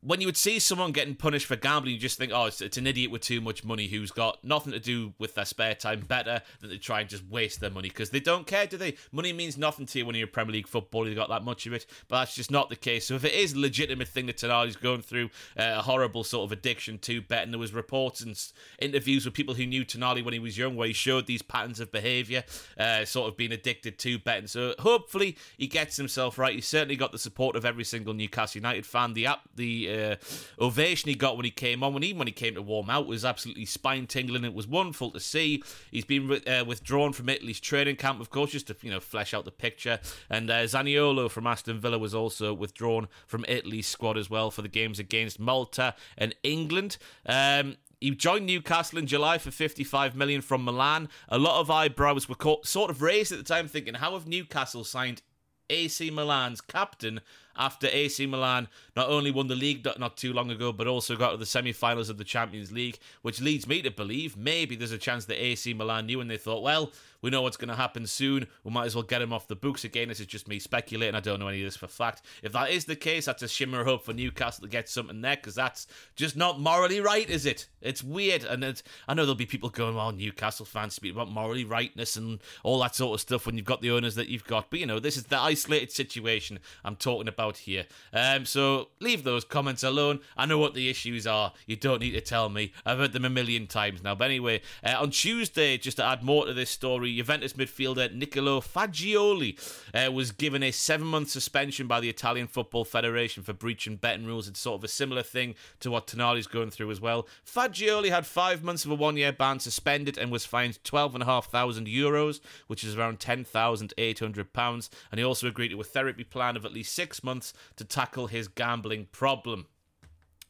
[0.00, 2.76] when you would see someone getting punished for gambling, you just think, oh, it's, it's,
[2.76, 6.00] an idiot with too much money who's got nothing to do with their spare time
[6.00, 8.94] better than to try and just waste their money because they don't care, do they?
[9.10, 11.66] Money means nothing to you when you're a Premier League footballer, you've got that much
[11.66, 13.06] of it, but that's just not the case.
[13.06, 16.44] So if it is a legitimate thing that Tonali's going through, uh, a horrible sort
[16.44, 18.40] of addiction to betting, there was reports and
[18.78, 21.80] interviews with people who knew Tonali when he was young where he showed these patterns
[21.80, 22.44] of behaviour,
[22.78, 24.46] uh, sort of being addicted to betting.
[24.46, 26.54] So hopefully he gets himself right.
[26.54, 29.14] He's certainly got the support of every single Newcastle United fan.
[29.14, 30.16] The app, the uh,
[30.60, 33.06] ovation he got when he came on, when even when he came to warm out,
[33.06, 34.44] was absolutely spine tingling.
[34.44, 35.62] It was wonderful to see.
[35.90, 39.34] He's been uh, withdrawn from Italy's training camp, of course, just to you know flesh
[39.34, 40.00] out the picture.
[40.30, 44.62] And uh, Zaniolo from Aston Villa was also withdrawn from Italy's squad as well for
[44.62, 46.96] the games against Malta and England.
[47.26, 51.08] Um, he joined Newcastle in July for 55 million from Milan.
[51.28, 54.26] A lot of eyebrows were caught, sort of raised at the time, thinking, how have
[54.26, 55.22] Newcastle signed
[55.70, 57.20] AC Milan's captain
[57.58, 61.32] after AC Milan not only won the league not too long ago, but also got
[61.32, 64.92] to the semi finals of the Champions League, which leads me to believe maybe there's
[64.92, 67.74] a chance that AC Milan knew and they thought, well, we know what's going to
[67.74, 68.46] happen soon.
[68.64, 70.08] We might as well get him off the books again.
[70.08, 71.14] This is just me speculating.
[71.14, 72.22] I don't know any of this for fact.
[72.42, 75.36] If that is the case, that's a shimmer hope for Newcastle to get something there
[75.36, 77.66] because that's just not morally right, is it?
[77.80, 78.44] It's weird.
[78.44, 82.16] And it's, I know there'll be people going, well, Newcastle fans speak about morally rightness
[82.16, 84.70] and all that sort of stuff when you've got the owners that you've got.
[84.70, 87.86] But, you know, this is the isolated situation I'm talking about here.
[88.12, 90.20] Um, so leave those comments alone.
[90.36, 91.52] I know what the issues are.
[91.66, 92.72] You don't need to tell me.
[92.86, 94.14] I've heard them a million times now.
[94.14, 98.60] But anyway, uh, on Tuesday, just to add more to this story, Juventus midfielder Nicolo
[98.60, 99.58] Fagioli
[99.94, 104.26] uh, was given a seven month suspension by the Italian Football Federation for breaching betting
[104.26, 104.48] rules.
[104.48, 107.26] It's sort of a similar thing to what Tonali's going through as well.
[107.46, 112.40] Fagioli had five months of a one year ban suspended and was fined £12,500 euros,
[112.66, 114.90] which is around £10,800.
[115.10, 118.26] And he also agreed to a therapy plan of at least six months to tackle
[118.26, 119.66] his gambling problem.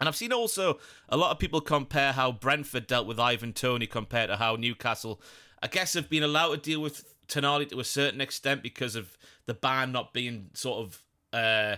[0.01, 3.87] And I've seen also a lot of people compare how Brentford dealt with Ivan Toney
[3.87, 5.21] compared to how Newcastle,
[5.63, 9.17] I guess, have been allowed to deal with Tonali to a certain extent because of
[9.47, 11.77] the ban not being sort of uh,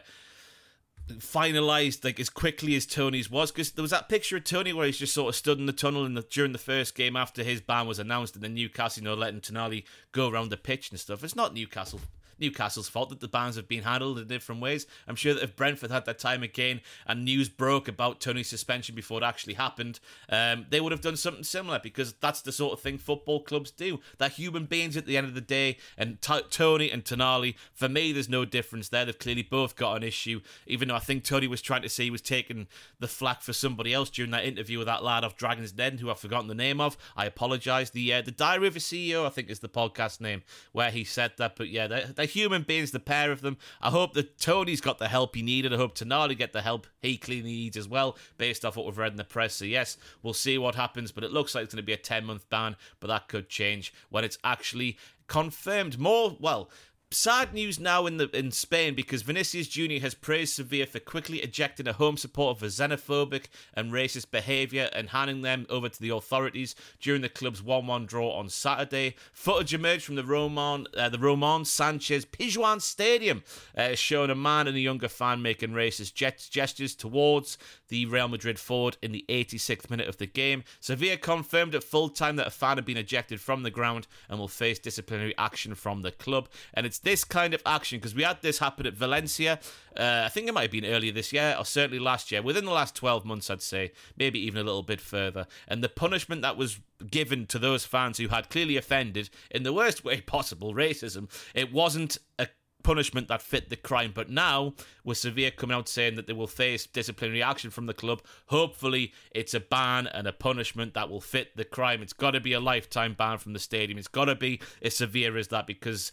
[1.15, 3.51] finalized like as quickly as Toney's was.
[3.51, 5.73] Because there was that picture of Toney where he's just sort of stood in the
[5.73, 9.03] tunnel in the, during the first game after his ban was announced, and then Newcastle,
[9.03, 11.25] you know, letting Tonali go around the pitch and stuff.
[11.25, 12.01] It's not Newcastle
[12.41, 14.87] Newcastle's fault that the bans have been handled in different ways.
[15.07, 18.95] I'm sure that if Brentford had that time again and news broke about Toney's suspension
[18.95, 22.73] before it actually happened, um, they would have done something similar because that's the sort
[22.73, 24.01] of thing football clubs do.
[24.19, 27.89] They're human beings at the end of the day, and T- Toney and Tonali, for
[27.89, 29.05] me, there's no difference there.
[29.05, 32.05] They've clearly both got an issue, even though I think Toney was trying to say
[32.05, 32.67] he was taking
[32.99, 36.11] the flack for somebody else during that interview with that lad off Dragon's Den, who
[36.11, 36.97] I've forgotten the name of.
[37.17, 37.91] I apologise.
[37.91, 41.05] The uh, the Diary of a CEO, I think, is the podcast name, where he
[41.05, 41.57] said that.
[41.57, 43.57] But yeah, they're, they're human beings, the pair of them.
[43.81, 45.73] I hope that Toney's got the help he needed.
[45.73, 48.99] I hope Tonali get the help he clearly needs as well, based off what we've
[48.99, 49.55] read in the press.
[49.55, 51.99] So yes, we'll see what happens, but it looks like it's going to be a
[51.99, 55.99] 10 month ban, but that could change when it's actually confirmed.
[55.99, 56.71] More, well,
[57.13, 60.01] Sad news now in the in Spain because Vinicius Jr.
[60.01, 65.09] has praised Sevilla for quickly ejecting a home supporter for xenophobic and racist behaviour and
[65.09, 69.17] handing them over to the authorities during the club's 1-1 draw on Saturday.
[69.33, 73.43] Footage emerged from the Roman uh, the Roman Sanchez Pizjuan Stadium,
[73.77, 78.57] uh, showing a man and a younger fan making racist gestures towards the Real Madrid
[78.61, 80.63] forward in the 86th minute of the game.
[80.79, 84.39] Sevilla confirmed at full time that a fan had been ejected from the ground and
[84.39, 86.49] will face disciplinary action from the club.
[86.73, 89.59] And it's this kind of action because we had this happen at Valencia.
[89.97, 92.43] Uh, I think it might have been earlier this year or certainly last year.
[92.43, 95.47] Within the last 12 months, I'd say, maybe even a little bit further.
[95.67, 96.79] And the punishment that was
[97.11, 101.73] given to those fans who had clearly offended in the worst way possible racism, it
[101.73, 102.49] wasn't a
[102.83, 104.13] punishment that fit the crime.
[104.15, 107.95] But now, with Sevilla coming out saying that they will face disciplinary action from the
[107.95, 112.03] club, hopefully it's a ban and a punishment that will fit the crime.
[112.03, 113.99] It's got to be a lifetime ban from the stadium.
[113.99, 116.13] It's got to be as severe as that because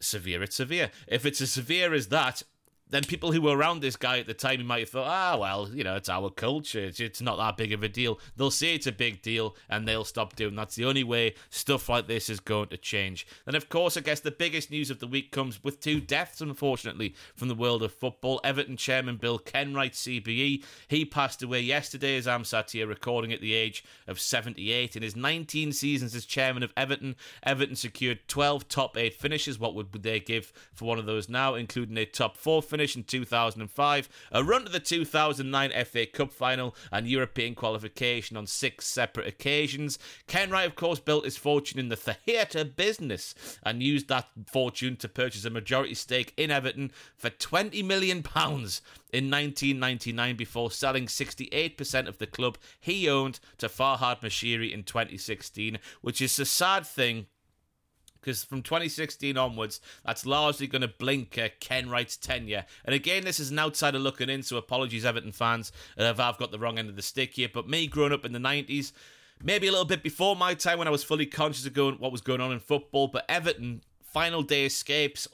[0.00, 0.90] severe it's severe.
[1.06, 2.42] If it's as severe as that,
[2.90, 5.68] then people who were around this guy at the time, might have thought, ah, well,
[5.68, 6.80] you know, it's our culture.
[6.80, 8.18] It's, it's not that big of a deal.
[8.36, 10.56] They'll say it's a big deal and they'll stop doing.
[10.56, 13.26] That's the only way stuff like this is going to change.
[13.44, 16.40] Then, of course, I guess the biggest news of the week comes with two deaths,
[16.40, 18.40] unfortunately, from the world of football.
[18.42, 23.40] Everton chairman Bill Kenwright, CBE, he passed away yesterday as I'm sat here recording at
[23.40, 24.96] the age of 78.
[24.96, 29.58] In his 19 seasons as chairman of Everton, Everton secured 12 top eight finishes.
[29.58, 32.77] What would they give for one of those now, including a top four finish?
[32.78, 38.46] Finish in 2005, a run to the 2009 FA Cup final, and European qualification on
[38.46, 39.98] six separate occasions.
[40.28, 45.08] Kenwright, of course, built his fortune in the theatre business and used that fortune to
[45.08, 52.18] purchase a majority stake in Everton for £20 million in 1999 before selling 68% of
[52.18, 57.26] the club he owned to Farhad Moshiri in 2016, which is a sad thing
[58.20, 62.64] because from 2016 onwards, that's largely going to blink uh, Kenwright's tenure.
[62.84, 66.50] And again, this is an outsider looking in, so apologies, Everton fans, if I've got
[66.50, 67.48] the wrong end of the stick here.
[67.52, 68.92] But me growing up in the 90s,
[69.42, 72.12] maybe a little bit before my time when I was fully conscious of going, what
[72.12, 75.28] was going on in football, but Everton, final day escapes,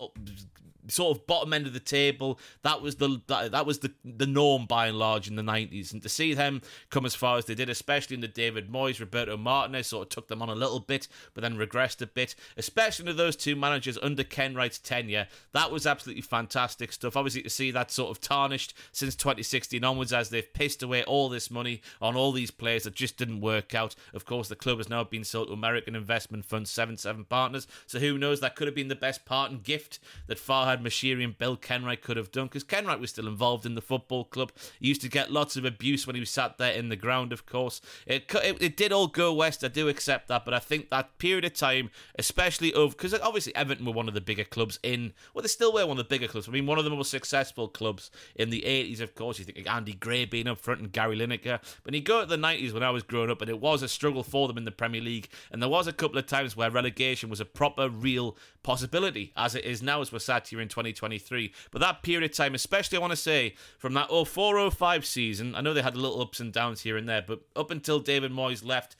[0.88, 2.38] sort of bottom end of the table.
[2.62, 5.92] That was the that, that was the the norm by and large in the nineties.
[5.92, 9.00] And to see them come as far as they did, especially in the David Moyes,
[9.00, 12.34] Roberto Martinez, sort of took them on a little bit, but then regressed a bit.
[12.56, 17.16] Especially to those two managers under Kenwright's tenure, that was absolutely fantastic stuff.
[17.16, 21.28] Obviously, to see that sort of tarnished since 2016 onwards, as they've pissed away all
[21.28, 23.94] this money on all these players that just didn't work out.
[24.12, 27.66] Of course, the club has now been sold to American investment fund Seven Seven Partners,
[27.86, 28.40] so who knows?
[28.40, 31.56] That could have been the best part and gift that Farhad Brad Moshiri and Bill
[31.56, 34.50] Kenwright could have done because Kenwright was still involved in the football club.
[34.80, 37.32] He used to get lots of abuse when he was sat there in the ground,
[37.32, 37.80] of course.
[38.06, 41.18] It, it, it did all go west, I do accept that, but I think that
[41.18, 45.12] period of time, especially over, because obviously Everton were one of the bigger clubs in,
[45.32, 46.48] well, they still were one of the bigger clubs.
[46.48, 49.38] I mean, one of the most successful clubs in the 80s, of course.
[49.38, 51.60] You think Andy Gray being up front and Gary Lineker.
[51.84, 53.88] But you go to the 90s when I was growing up, and it was a
[53.88, 55.28] struggle for them in the Premier League.
[55.52, 59.54] And there was a couple of times where relegation was a proper, real possibility, as
[59.54, 61.52] it is now as we're sat here in 2023.
[61.70, 65.54] But that period of time, especially I want to say, from that 04 05 season,
[65.54, 68.00] I know they had a little ups and downs here and there, but up until
[68.00, 68.96] David Moyes left,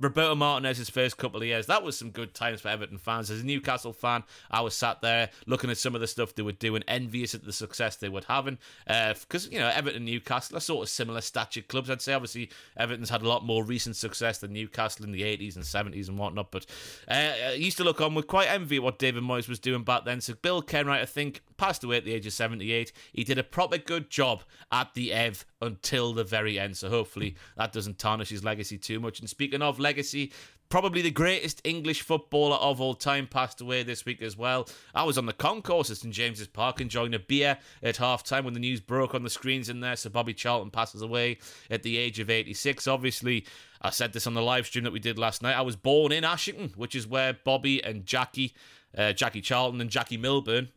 [0.00, 3.30] Roberto Martinez's first couple of years, that was some good times for Everton fans.
[3.30, 6.42] As a Newcastle fan, I was sat there looking at some of the stuff they
[6.42, 8.58] were doing, envious at the success they were having.
[8.86, 11.90] Because, uh, you know, Everton and Newcastle are sort of similar stature clubs.
[11.90, 15.56] I'd say, obviously, Everton's had a lot more recent success than Newcastle in the 80s
[15.56, 16.52] and 70s and whatnot.
[16.52, 16.66] But
[17.08, 19.82] uh, I used to look on with quite envy at what David Moyes was doing
[19.82, 20.20] back then.
[20.20, 22.92] So Bill Kenwright, I think, passed away at the age of 78.
[23.12, 26.76] He did a proper good job at the Ev until the very end.
[26.76, 29.20] So hopefully that doesn't tarnish his legacy too much.
[29.20, 30.32] And speaking of legacy,
[30.68, 34.68] probably the greatest English footballer of all time passed away this week as well.
[34.94, 38.44] I was on the concourse at St James's Park enjoying a beer at half time
[38.44, 39.96] when the news broke on the screens in there.
[39.96, 41.38] So Bobby Charlton passes away
[41.70, 42.86] at the age of 86.
[42.86, 43.46] Obviously,
[43.80, 45.56] I said this on the live stream that we did last night.
[45.56, 48.54] I was born in Ashington, which is where Bobby and Jackie,
[48.96, 50.68] uh, Jackie Charlton and Jackie Milburn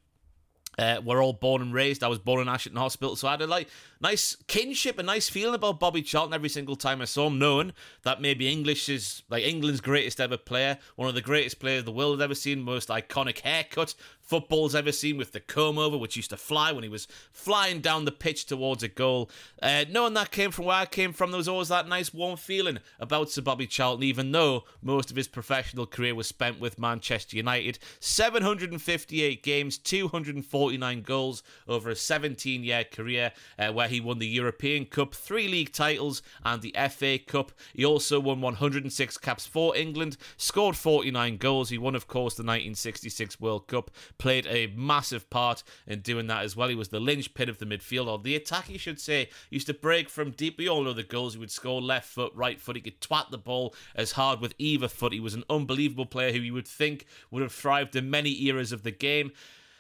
[0.78, 2.04] uh, we're all born and raised.
[2.04, 3.68] I was born in Ashington Hospital, so I had a like
[4.00, 7.74] nice kinship, a nice feeling about Bobby Charlton every single time I saw him, knowing
[8.04, 11.92] that maybe English is like England's greatest ever player, one of the greatest players the
[11.92, 13.96] world ever seen, most iconic haircut,
[14.32, 17.82] football's ever seen with the comb over, which used to fly when he was flying
[17.82, 19.30] down the pitch towards a goal.
[19.62, 22.38] Uh, knowing that came from where I came from, there was always that nice warm
[22.38, 26.80] feeling about Sir Bobby Charlton, even though most of his professional career was spent with
[26.80, 27.78] Manchester United.
[28.00, 34.86] 758 games, 249 goals over a 17 year career, uh, where he won the European
[34.86, 37.52] Cup, three league titles, and the FA Cup.
[37.74, 41.70] He also won 106 caps for England, scored 49 goals.
[41.70, 46.44] He won, of course, the 1966 World Cup played a massive part in doing that
[46.44, 46.70] as well.
[46.70, 49.26] He was the linchpin of the midfield, or the attack, you should say.
[49.50, 50.60] He used to break from deep.
[50.60, 51.34] We all know the goals.
[51.34, 52.76] He would score left foot, right foot.
[52.76, 55.12] He could twat the ball as hard with either foot.
[55.12, 58.72] He was an unbelievable player who you would think would have thrived in many eras
[58.72, 59.32] of the game.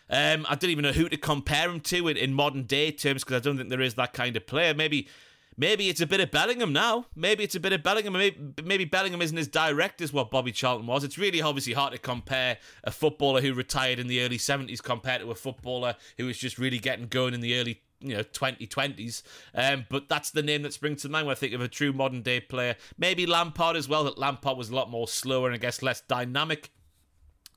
[0.09, 3.23] Um, I don't even know who to compare him to in, in modern day terms
[3.23, 4.73] because I don't think there is that kind of player.
[4.73, 5.07] Maybe
[5.61, 7.05] Maybe it's a bit of Bellingham now.
[7.15, 8.13] Maybe it's a bit of Bellingham.
[8.13, 11.03] Maybe, maybe Bellingham isn't as direct as what Bobby Charlton was.
[11.03, 15.21] It's really obviously hard to compare a footballer who retired in the early 70s compared
[15.21, 19.21] to a footballer who was just really getting going in the early you know 2020s
[19.53, 21.93] um, but that's the name that springs to mind when I think of a true
[21.93, 25.53] modern day player maybe Lampard as well that Lampard was a lot more slower and
[25.53, 26.71] I guess less dynamic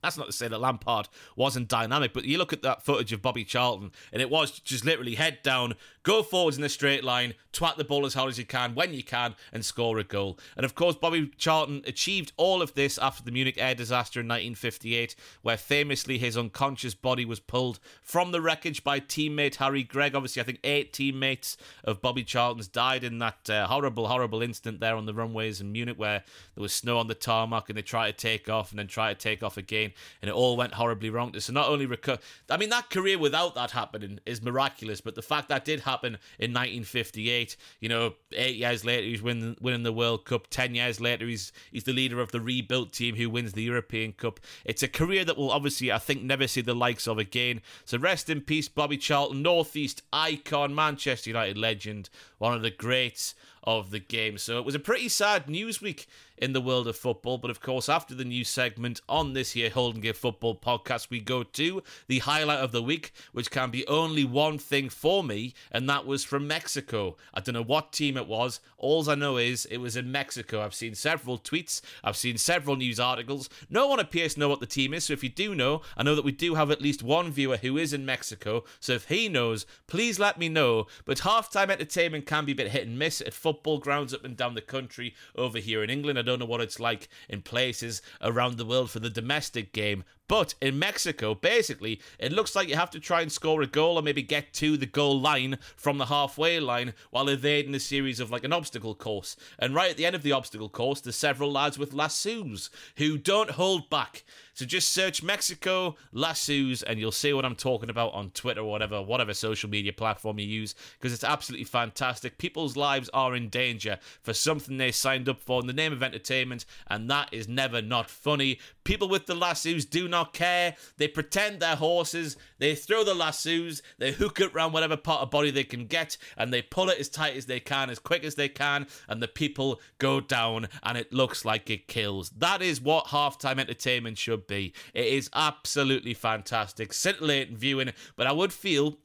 [0.04, 3.22] that's not to say that Lampard wasn't dynamic, but you look at that footage of
[3.22, 7.34] Bobby Charlton, and it was just literally head down, go forwards in a straight line,
[7.52, 10.38] twat the ball as hard as you can when you can, and score a goal.
[10.56, 14.26] And of course, Bobby Charlton achieved all of this after the Munich air disaster in
[14.26, 20.14] 1958, where famously his unconscious body was pulled from the wreckage by teammate Harry Gregg.
[20.14, 24.80] Obviously, I think eight teammates of Bobby Charlton's died in that uh, horrible, horrible incident
[24.80, 26.22] there on the runways in Munich, where
[26.54, 29.12] there was snow on the tarmac and they tried to take off and then try
[29.12, 29.92] to take off again.
[30.22, 31.38] And it all went horribly wrong.
[31.38, 35.22] So not only reco- I mean that career without that happening is miraculous, but the
[35.22, 39.92] fact that did happen in 1958, you know, eight years later he's win, winning the
[39.92, 40.48] World Cup.
[40.48, 44.12] Ten years later he's he's the leader of the rebuilt team who wins the European
[44.12, 44.40] Cup.
[44.64, 47.62] It's a career that will obviously I think never see the likes of again.
[47.84, 53.34] So rest in peace, Bobby Charlton, Northeast icon, Manchester United legend, one of the greats
[53.64, 54.38] of the game.
[54.38, 57.38] So it was a pretty sad news week in the world of football.
[57.38, 61.20] But of course, after the new segment on this here Hold Gear Football podcast, we
[61.20, 65.54] go to the highlight of the week, which can be only one thing for me,
[65.70, 67.16] and that was from Mexico.
[67.32, 68.60] I don't know what team it was.
[68.78, 70.62] All I know is it was in Mexico.
[70.62, 73.48] I've seen several tweets, I've seen several news articles.
[73.70, 75.04] No one appears to know what the team is.
[75.04, 77.56] So if you do know, I know that we do have at least one viewer
[77.56, 78.64] who is in Mexico.
[78.80, 80.86] So if he knows, please let me know.
[81.04, 84.36] But halftime entertainment can be a bit hit and miss at football grounds up and
[84.36, 86.18] down the country over here in England.
[86.18, 90.04] I don't know what it's like in places around the world for the domestic game,
[90.26, 93.98] but in Mexico, basically, it looks like you have to try and score a goal
[93.98, 98.20] or maybe get to the goal line from the halfway line while evading a series
[98.20, 99.36] of like an obstacle course.
[99.58, 103.18] And right at the end of the obstacle course, there's several lads with lassos who
[103.18, 104.24] don't hold back.
[104.54, 108.70] So just search Mexico lassos and you'll see what I'm talking about on Twitter or
[108.70, 112.38] whatever, whatever social media platform you use, because it's absolutely fantastic.
[112.38, 116.04] People's lives are in danger for something they signed up for in the name of
[116.04, 118.60] entertainment, and that is never not funny.
[118.84, 120.76] People with the lassos do not care.
[120.96, 122.36] They pretend they're horses.
[122.58, 123.82] They throw the lassos.
[123.98, 126.98] They hook it around whatever part of body they can get, and they pull it
[126.98, 130.68] as tight as they can, as quick as they can, and the people go down,
[130.82, 132.30] and it looks like it kills.
[132.30, 134.72] That is what halftime entertainment should be.
[134.94, 138.98] It is absolutely fantastic, scintillating viewing, but I would feel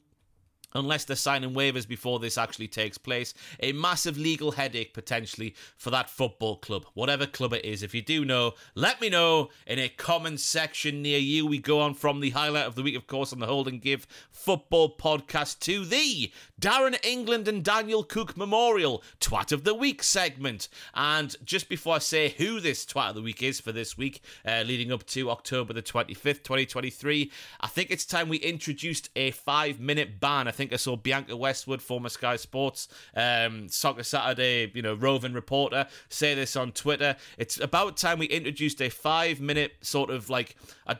[0.74, 3.34] unless they're signing waivers before this actually takes place.
[3.60, 7.82] A massive legal headache potentially for that football club, whatever club it is.
[7.82, 11.46] If you do know, let me know in a comment section near you.
[11.46, 13.80] We go on from the highlight of the week, of course, on the Hold and
[13.80, 20.02] Give football podcast to the Darren England and Daniel Cook Memorial Twat of the Week
[20.02, 20.68] segment.
[20.94, 24.22] And just before I say who this Twat of the Week is for this week,
[24.46, 29.30] uh, leading up to October the 25th, 2023, I think it's time we introduced a
[29.30, 30.48] five minute ban.
[30.48, 35.32] I think I saw Bianca Westwood, former Sky Sports um, Soccer Saturday, you know, roving
[35.32, 37.16] reporter, say this on Twitter.
[37.38, 40.56] It's about time we introduced a five minute sort of like
[40.86, 40.98] a.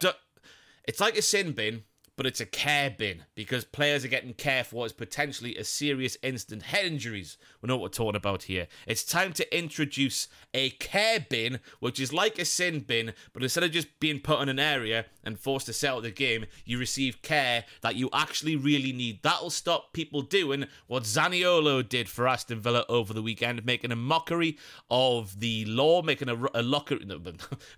[0.89, 1.85] It's like a sin bin,
[2.21, 5.65] but it's a care bin because players are getting care for what is potentially a
[5.65, 6.65] serious incident.
[6.65, 8.67] Head injuries, we know what we're talking about here.
[8.87, 13.65] It's time to introduce a care bin, which is like a sin bin, but instead
[13.65, 17.23] of just being put in an area and forced to settle the game, you receive
[17.23, 19.21] care that you actually really need.
[19.23, 23.97] That'll stop people doing what Zaniolo did for Aston Villa over the weekend, making a
[23.97, 24.59] mockery
[24.91, 27.01] of the law, making a, a lockery,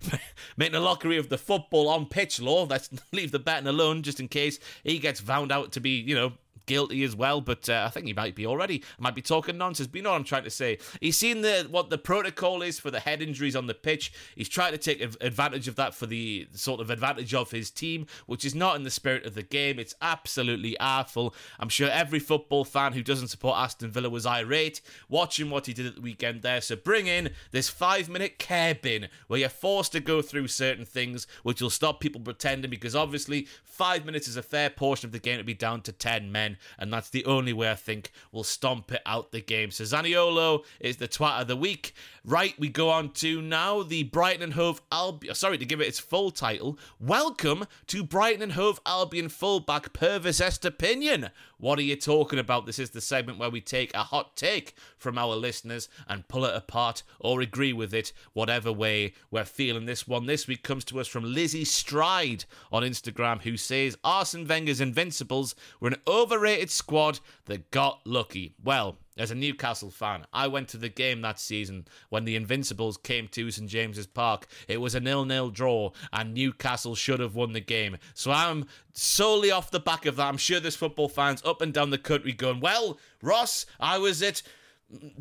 [0.57, 2.65] making a lockery of the football on pitch law.
[2.69, 6.15] Let's leave the betting alone, just in case he gets found out to be, you
[6.15, 6.33] know,
[6.65, 8.83] guilty as well, but uh, I think he might be already.
[8.99, 10.77] Might be talking nonsense, but you know what I'm trying to say.
[11.01, 14.13] He's seen the what the protocol is for the head injuries on the pitch.
[14.35, 18.07] He's trying to take advantage of that for the sort of advantage of his team,
[18.25, 19.79] which is not in the spirit of the game.
[19.79, 21.35] It's absolutely awful.
[21.59, 25.73] I'm sure every football fan who doesn't support Aston Villa was irate watching what he
[25.73, 26.61] did at the weekend there.
[26.61, 30.85] So bring in this five minute care bin where you're forced to go through certain
[30.85, 35.11] things, which will stop people pretending because obviously five minutes is a fair portion of
[35.11, 38.11] the game to be down to 10 men and that's the only way I think
[38.31, 39.71] we'll stomp it out the game.
[39.71, 41.93] So Zaniolo is the twat of the week.
[42.25, 45.31] Right, we go on to now the Brighton and Hove Albion.
[45.31, 46.79] Oh, sorry to give it its full title.
[46.97, 51.31] Welcome to Brighton and Hove Albion fullback Pervis Estupiñán.
[51.57, 52.65] What are you talking about?
[52.65, 56.45] This is the segment where we take a hot take from our listeners and pull
[56.45, 59.85] it apart or agree with it, whatever way we're feeling.
[59.85, 64.47] This one this week comes to us from Lizzie Stride on Instagram, who says Arsene
[64.47, 68.53] Wenger's Invincibles were an overrated squad that got lucky.
[68.63, 72.97] Well, as a Newcastle fan, I went to the game that season when the Invincibles
[72.97, 74.47] came to St James's Park.
[74.67, 77.97] It was a nil-nil draw, and Newcastle should have won the game.
[78.13, 80.27] So I'm solely off the back of that.
[80.27, 84.21] I'm sure there's football fans up and down the country going, "Well, Ross, I was
[84.21, 84.41] at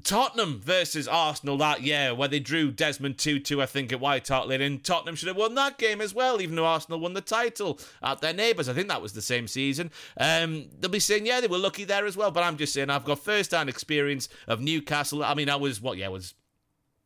[0.04, 4.28] Tottenham versus Arsenal that year, where they drew Desmond 2 2, I think, at White
[4.28, 4.60] Hart Lane.
[4.60, 7.78] And Tottenham should have won that game as well, even though Arsenal won the title
[8.02, 8.68] at their neighbours.
[8.68, 9.90] I think that was the same season.
[10.18, 12.30] Um, they'll be saying, yeah, they were lucky there as well.
[12.30, 15.24] But I'm just saying, I've got first hand experience of Newcastle.
[15.24, 16.34] I mean, I was, what, yeah, I was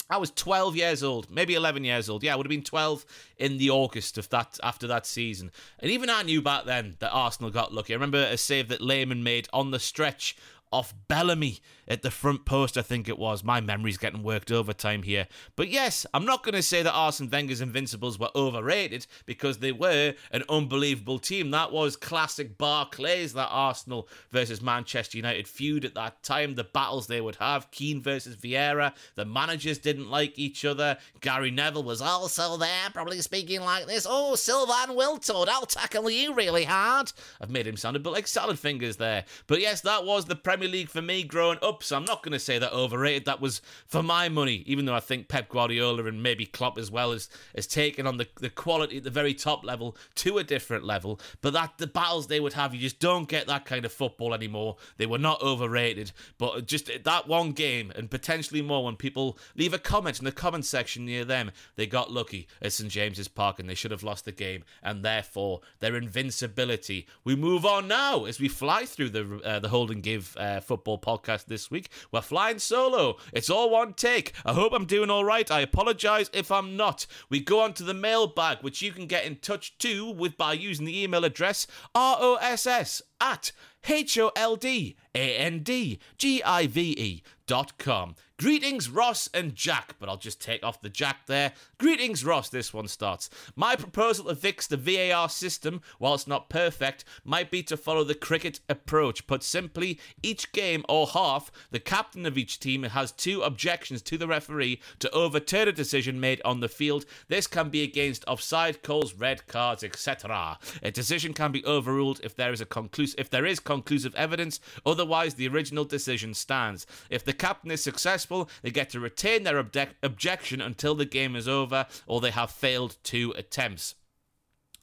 [0.08, 2.22] I was 12 years old, maybe 11 years old.
[2.22, 3.04] Yeah, I would have been 12
[3.38, 5.50] in the August of that after that season.
[5.80, 7.92] And even I knew back then that Arsenal got lucky.
[7.92, 10.36] I remember a save that Lehmann made on the stretch
[10.72, 13.44] off Bellamy at the front post, I think it was.
[13.44, 15.28] My memory's getting worked overtime here.
[15.54, 19.72] But yes, I'm not going to say that Arsene Wenger's Invincibles were overrated because they
[19.72, 21.50] were an unbelievable team.
[21.52, 27.06] That was classic Barclays, that Arsenal versus Manchester United feud at that time, the battles
[27.06, 30.98] they would have, Keane versus Vieira, the managers didn't like each other.
[31.20, 34.06] Gary Neville was also there, probably speaking like this.
[34.08, 37.12] Oh, Sylvain Wiltord, I'll tackle you really hard.
[37.40, 39.24] I've made him sound a bit like salad fingers there.
[39.46, 42.32] But yes, that was the Premier League for me growing up, so I'm not going
[42.32, 43.26] to say that overrated.
[43.26, 46.90] That was for my money, even though I think Pep Guardiola and maybe Klopp as
[46.90, 50.44] well has, has taken on the, the quality at the very top level to a
[50.44, 51.20] different level.
[51.42, 54.32] But that the battles they would have, you just don't get that kind of football
[54.32, 54.76] anymore.
[54.96, 59.74] They were not overrated, but just that one game and potentially more when people leave
[59.74, 63.58] a comment in the comment section near them, they got lucky at St James's Park
[63.58, 67.06] and they should have lost the game, and therefore their invincibility.
[67.24, 70.40] We move on now as we fly through the uh, the hold and give uh,
[70.46, 71.88] Uh, football podcast this week.
[72.12, 73.16] We're flying solo.
[73.32, 74.32] It's all one take.
[74.44, 75.50] I hope I'm doing all right.
[75.50, 77.06] I apologise if I'm not.
[77.28, 80.52] We go on to the mailbag, which you can get in touch too with by
[80.52, 81.66] using the email address
[81.96, 83.52] ross at
[83.88, 88.14] h o l d a n d g i v e dot com.
[88.38, 91.54] Greetings, Ross and Jack, but I'll just take off the Jack there.
[91.78, 92.50] Greetings, Ross.
[92.50, 93.30] This one starts.
[93.56, 98.14] My proposal to fix the VAR system, whilst not perfect, might be to follow the
[98.14, 99.26] cricket approach.
[99.26, 104.18] Put simply, each game or half, the captain of each team has two objections to
[104.18, 107.06] the referee to overturn a decision made on the field.
[107.28, 110.58] This can be against offside calls, red cards, etc.
[110.82, 114.60] A decision can be overruled if there is a conclus- if there is conclusive evidence.
[114.84, 116.86] Otherwise, the original decision stands.
[117.08, 118.25] If the captain is successful
[118.62, 122.50] they get to retain their obje- objection until the game is over or they have
[122.50, 123.94] failed two attempts.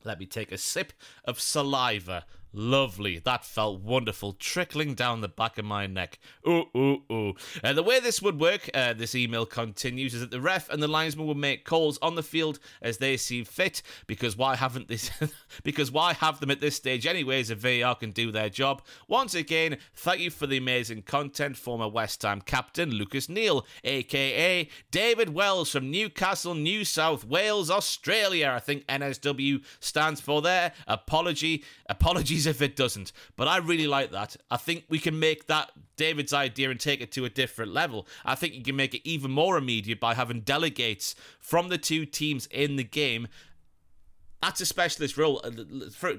[0.03, 2.25] Let me take a sip of saliva
[2.55, 3.17] Lovely.
[3.17, 6.19] That felt wonderful, trickling down the back of my neck.
[6.47, 7.33] Ooh, ooh, ooh.
[7.63, 10.81] Uh, the way this would work, uh, this email continues, is that the ref and
[10.81, 13.81] the linesman will make calls on the field as they see fit.
[14.05, 15.09] Because why haven't this?
[15.63, 17.49] because why have them at this stage, anyways?
[17.49, 18.83] If VAR can do their job.
[19.07, 24.69] Once again, thank you for the amazing content, former West Ham captain Lucas Neill, aka
[24.91, 28.53] David Wells from Newcastle, New South Wales, Australia.
[28.55, 30.73] I think NSW stands for there.
[30.87, 33.11] Apology, apologies if it doesn't.
[33.35, 34.35] But I really like that.
[34.49, 38.07] I think we can make that David's idea and take it to a different level.
[38.25, 42.05] I think you can make it even more immediate by having delegates from the two
[42.05, 43.27] teams in the game
[44.43, 45.39] that's a specialist role.
[45.41, 45.51] Uh,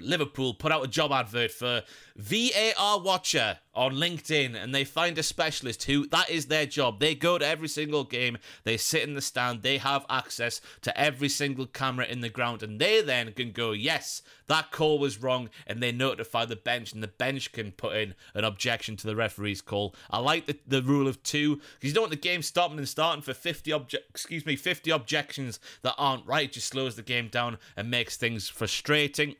[0.01, 1.83] Liverpool put out a job advert for
[2.17, 7.01] VAR watcher on LinkedIn and they find a specialist who that is their job.
[7.01, 10.99] They go to every single game, they sit in the stand, they have access to
[10.99, 15.23] every single camera in the ground, and they then can go, Yes, that call was
[15.23, 19.07] wrong, and they notify the bench, and the bench can put in an objection to
[19.07, 19.95] the referee's call.
[20.11, 22.89] I like the, the rule of two because you don't want the game stopping and
[22.89, 26.49] starting for 50 obje- excuse me 50 objections that aren't right.
[26.49, 29.37] It just slows the game down and makes things frustrating.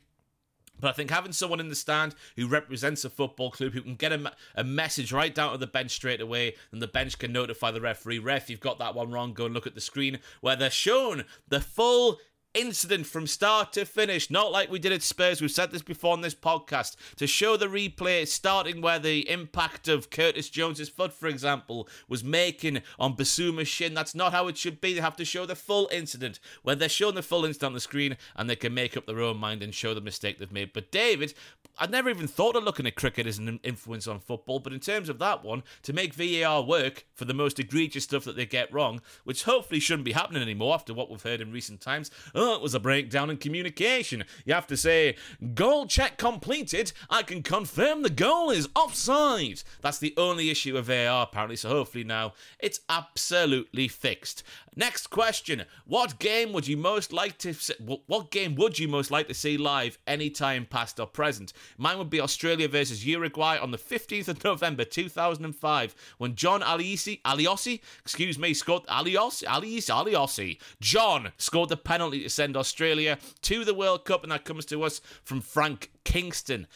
[0.79, 3.95] But I think having someone in the stand who represents a football club who can
[3.95, 7.31] get a, a message right down to the bench straight away, and the bench can
[7.31, 10.19] notify the referee, ref, you've got that one wrong, go and look at the screen
[10.41, 12.19] where they're shown the full
[12.55, 15.41] incident from start to finish, not like we did at Spurs.
[15.41, 19.87] We've said this before on this podcast to show the replay starting where the impact
[19.87, 23.93] of Curtis Jones's foot, for example, was making on Bissouma's shin.
[23.93, 24.93] That's not how it should be.
[24.93, 27.79] They have to show the full incident where they're showing the full incident on the
[27.79, 30.73] screen and they can make up their own mind and show the mistake they've made.
[30.73, 31.33] But David,
[31.77, 34.79] I'd never even thought of looking at cricket as an influence on football, but in
[34.79, 38.45] terms of that one, to make VAR work for the most egregious stuff that they
[38.45, 42.11] get wrong, which hopefully shouldn't be happening anymore after what we've heard in recent times.
[42.33, 44.23] Oh, it was a breakdown in communication.
[44.45, 45.15] You have to say,
[45.53, 46.93] goal check completed.
[47.09, 49.63] I can confirm the goal is offside.
[49.81, 54.43] That's the only issue with VAR, apparently, so hopefully now it's absolutely fixed.
[54.75, 57.53] Next question: What game would you most like to?
[57.53, 61.53] See, what game would you most like to see live, anytime past or present?
[61.77, 67.21] Mine would be Australia versus Uruguay on the 15th of November 2005, when John Aliossi,
[67.23, 73.65] Aliossi, excuse me, scored Aliossi, Aliossi, Aliossi, John scored the penalty to send Australia to
[73.65, 76.67] the World Cup, and that comes to us from Frank Kingston.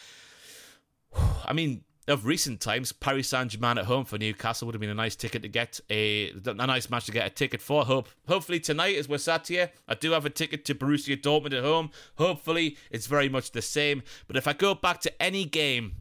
[1.46, 4.90] I mean, of recent times, Paris Saint Germain at home for Newcastle would have been
[4.90, 7.86] a nice ticket to get uh, a, a nice match to get a ticket for.
[7.86, 11.58] Hope hopefully tonight, as we're sat here, I do have a ticket to Borussia Dortmund
[11.58, 11.92] at home.
[12.18, 14.04] Hopefully, it's very much the same.
[14.28, 15.98] But if I go back to any game,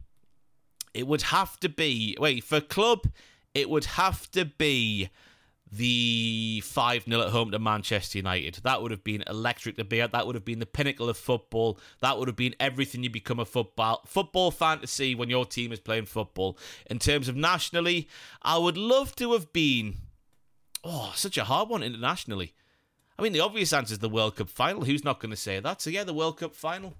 [0.93, 3.07] it would have to be wait for club.
[3.53, 5.09] It would have to be
[5.71, 8.59] the 5 0 at home to Manchester United.
[8.63, 10.11] That would have been electric to be at.
[10.11, 11.79] That would have been the pinnacle of football.
[12.01, 15.45] That would have been everything you become a football football fan to see when your
[15.45, 16.57] team is playing football.
[16.89, 18.07] In terms of nationally,
[18.41, 19.95] I would love to have been.
[20.83, 22.53] Oh, such a hard one internationally.
[23.17, 24.85] I mean, the obvious answer is the World Cup final.
[24.85, 25.81] Who's not going to say that?
[25.81, 26.95] So, yeah, the World Cup final.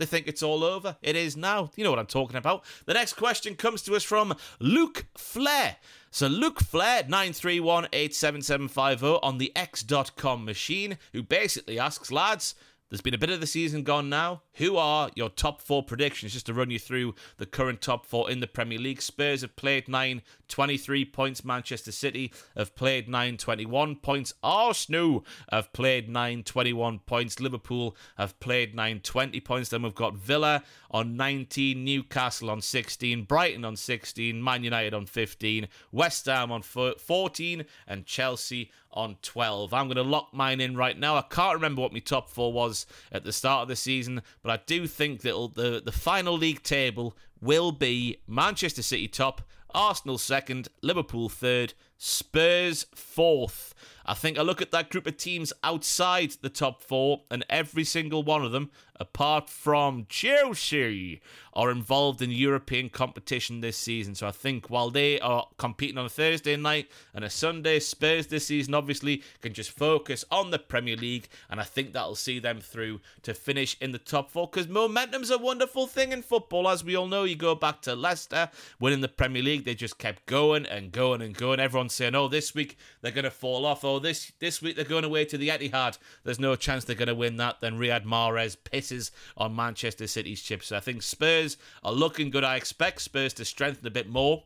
[0.00, 0.96] They think it's all over.
[1.02, 1.70] It is now.
[1.76, 2.64] You know what I'm talking about.
[2.86, 5.76] The next question comes to us from Luke Flair.
[6.10, 12.54] So Luke Flair, 931-87750 on the X.com machine, who basically asks, lads,
[12.90, 14.42] there's been a bit of the season gone now.
[14.54, 16.32] Who are your top four predictions?
[16.32, 19.00] Just to run you through the current top four in the Premier League.
[19.00, 21.44] Spurs have played 9, 23 points.
[21.44, 24.34] Manchester City have played 9, 21 points.
[24.42, 27.38] Arsenal have played 9, 21 points.
[27.38, 29.68] Liverpool have played 9, 20 points.
[29.68, 35.06] Then we've got Villa on 19, Newcastle on 16, Brighton on 16, Man United on
[35.06, 39.72] 15, West Ham on 14, and Chelsea on 12.
[39.72, 41.16] I'm going to lock mine in right now.
[41.16, 44.50] I can't remember what my top four was at the start of the season, but
[44.50, 49.42] I do think that the, the final league table will be Manchester City top,
[49.74, 53.74] Arsenal second, Liverpool third, Spurs fourth.
[54.06, 57.84] I think I look at that group of teams outside the top four, and every
[57.84, 61.20] single one of them, apart from Chelsea,
[61.52, 64.14] are involved in European competition this season.
[64.14, 68.28] So I think while they are competing on a Thursday night and a Sunday, Spurs
[68.28, 72.38] this season obviously can just focus on the Premier League, and I think that'll see
[72.38, 76.68] them through to finish in the top four because momentum's a wonderful thing in football,
[76.68, 77.24] as we all know.
[77.24, 78.48] You go back to Leicester
[78.80, 81.60] winning the Premier League, they just kept going and going and going.
[81.90, 83.84] Everyone's saying, "Oh, this week they're going to fall off.
[83.84, 85.98] Oh, this this week they're going away to the Etihad.
[86.24, 90.40] There's no chance they're going to win that." Then Riyad Mahrez pisses on Manchester City's
[90.42, 90.68] chips.
[90.68, 92.44] So I think Spurs are looking good.
[92.44, 94.44] I expect Spurs to strengthen a bit more.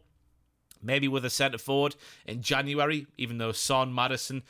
[0.82, 4.42] Maybe with a centre forward in January, even though Son, Maddison,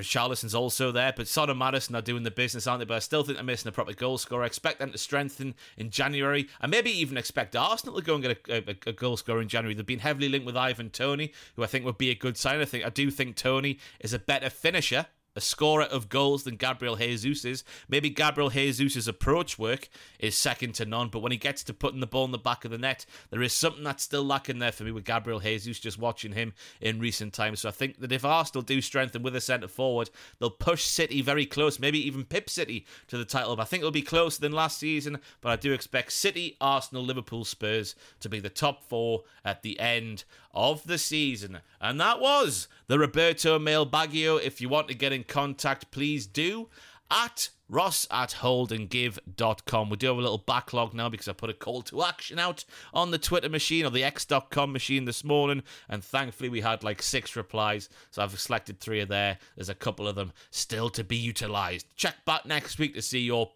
[0.00, 2.84] Richarlison's also there, but Son and Maddison are doing the business, aren't they?
[2.84, 4.42] But I still think they're missing a proper goal scorer.
[4.42, 8.22] I expect them to strengthen in January, and maybe even expect Arsenal to go and
[8.22, 9.74] get a, a, a goal scorer in January.
[9.74, 12.60] They've been heavily linked with Ivan Toney, who I think would be a good sign.
[12.60, 15.06] I think I do think Toney is a better finisher
[15.36, 17.64] a scorer of goals than Gabriel Jesus is.
[17.88, 22.00] Maybe Gabriel Jesus' approach work is second to none, but when he gets to putting
[22.00, 24.72] the ball in the back of the net, there is something that's still lacking there
[24.72, 27.60] for me with Gabriel Jesus, just watching him in recent times.
[27.60, 31.22] So I think that if Arsenal do strengthen with a centre forward, they'll push City
[31.22, 33.56] very close, maybe even pip City to the title.
[33.56, 37.04] But I think it'll be closer than last season, but I do expect City, Arsenal,
[37.04, 41.58] Liverpool, Spurs to be the top four at the end of the season.
[41.80, 44.42] And that was the Roberto Mailbaggio.
[44.42, 46.68] If you want to get in contact, please do
[47.10, 49.90] at ross at holdandgive.com.
[49.90, 52.64] We do have a little backlog now because I put a call to action out
[52.92, 57.02] on the Twitter machine or the x.com machine this morning, and thankfully we had like
[57.02, 59.38] six replies, so I've selected three of there.
[59.56, 61.86] There's a couple of them still to be utilized.
[61.96, 63.50] Check back next week to see your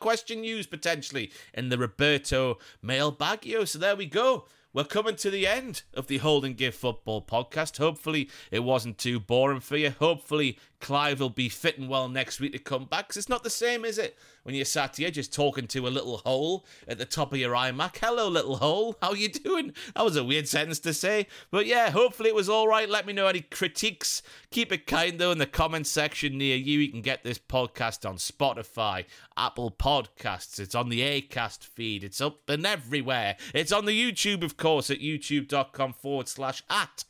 [0.00, 3.66] question used potentially in the Roberto Mailbaggio.
[3.66, 7.22] So there we go we're coming to the end of the Hold and Give Football
[7.22, 7.78] podcast.
[7.78, 9.90] Hopefully, it wasn't too boring for you.
[9.90, 13.08] Hopefully, Clive will be fitting well next week to come back.
[13.08, 14.18] Cause it's not the same, is it?
[14.42, 17.54] When you're sat here just talking to a little hole at the top of your
[17.54, 17.96] iMac.
[17.96, 18.94] Hello, little hole.
[19.00, 19.72] How you doing?
[19.96, 21.26] That was a weird sentence to say.
[21.50, 22.86] But yeah, hopefully it was all right.
[22.86, 24.20] Let me know any critiques.
[24.50, 26.80] Keep it kind, though, in the comment section near you.
[26.80, 29.06] You can get this podcast on Spotify,
[29.38, 30.60] Apple Podcasts.
[30.60, 32.04] It's on the Acast feed.
[32.04, 33.36] It's up and everywhere.
[33.54, 37.04] It's on the YouTube, of course, at youtube.com forward slash at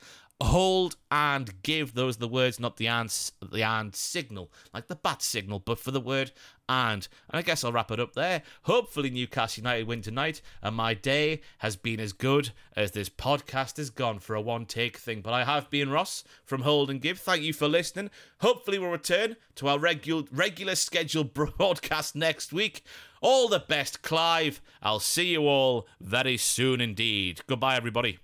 [0.44, 1.94] hold and give.
[1.94, 3.10] Those are the words, not the and,
[3.42, 6.32] the and signal, like the bat signal, but for the word
[6.68, 7.06] and.
[7.28, 8.42] And I guess I'll wrap it up there.
[8.62, 13.76] Hopefully, Newcastle United win tonight, and my day has been as good as this podcast
[13.78, 15.20] has gone for a one take thing.
[15.20, 17.18] But I have been Ross from Hold and Give.
[17.18, 18.10] Thank you for listening.
[18.38, 22.84] Hopefully, we'll return to our regular regular scheduled broadcast next week.
[23.20, 24.60] All the best, Clive.
[24.82, 27.40] I'll see you all very soon indeed.
[27.46, 28.18] Goodbye, everybody.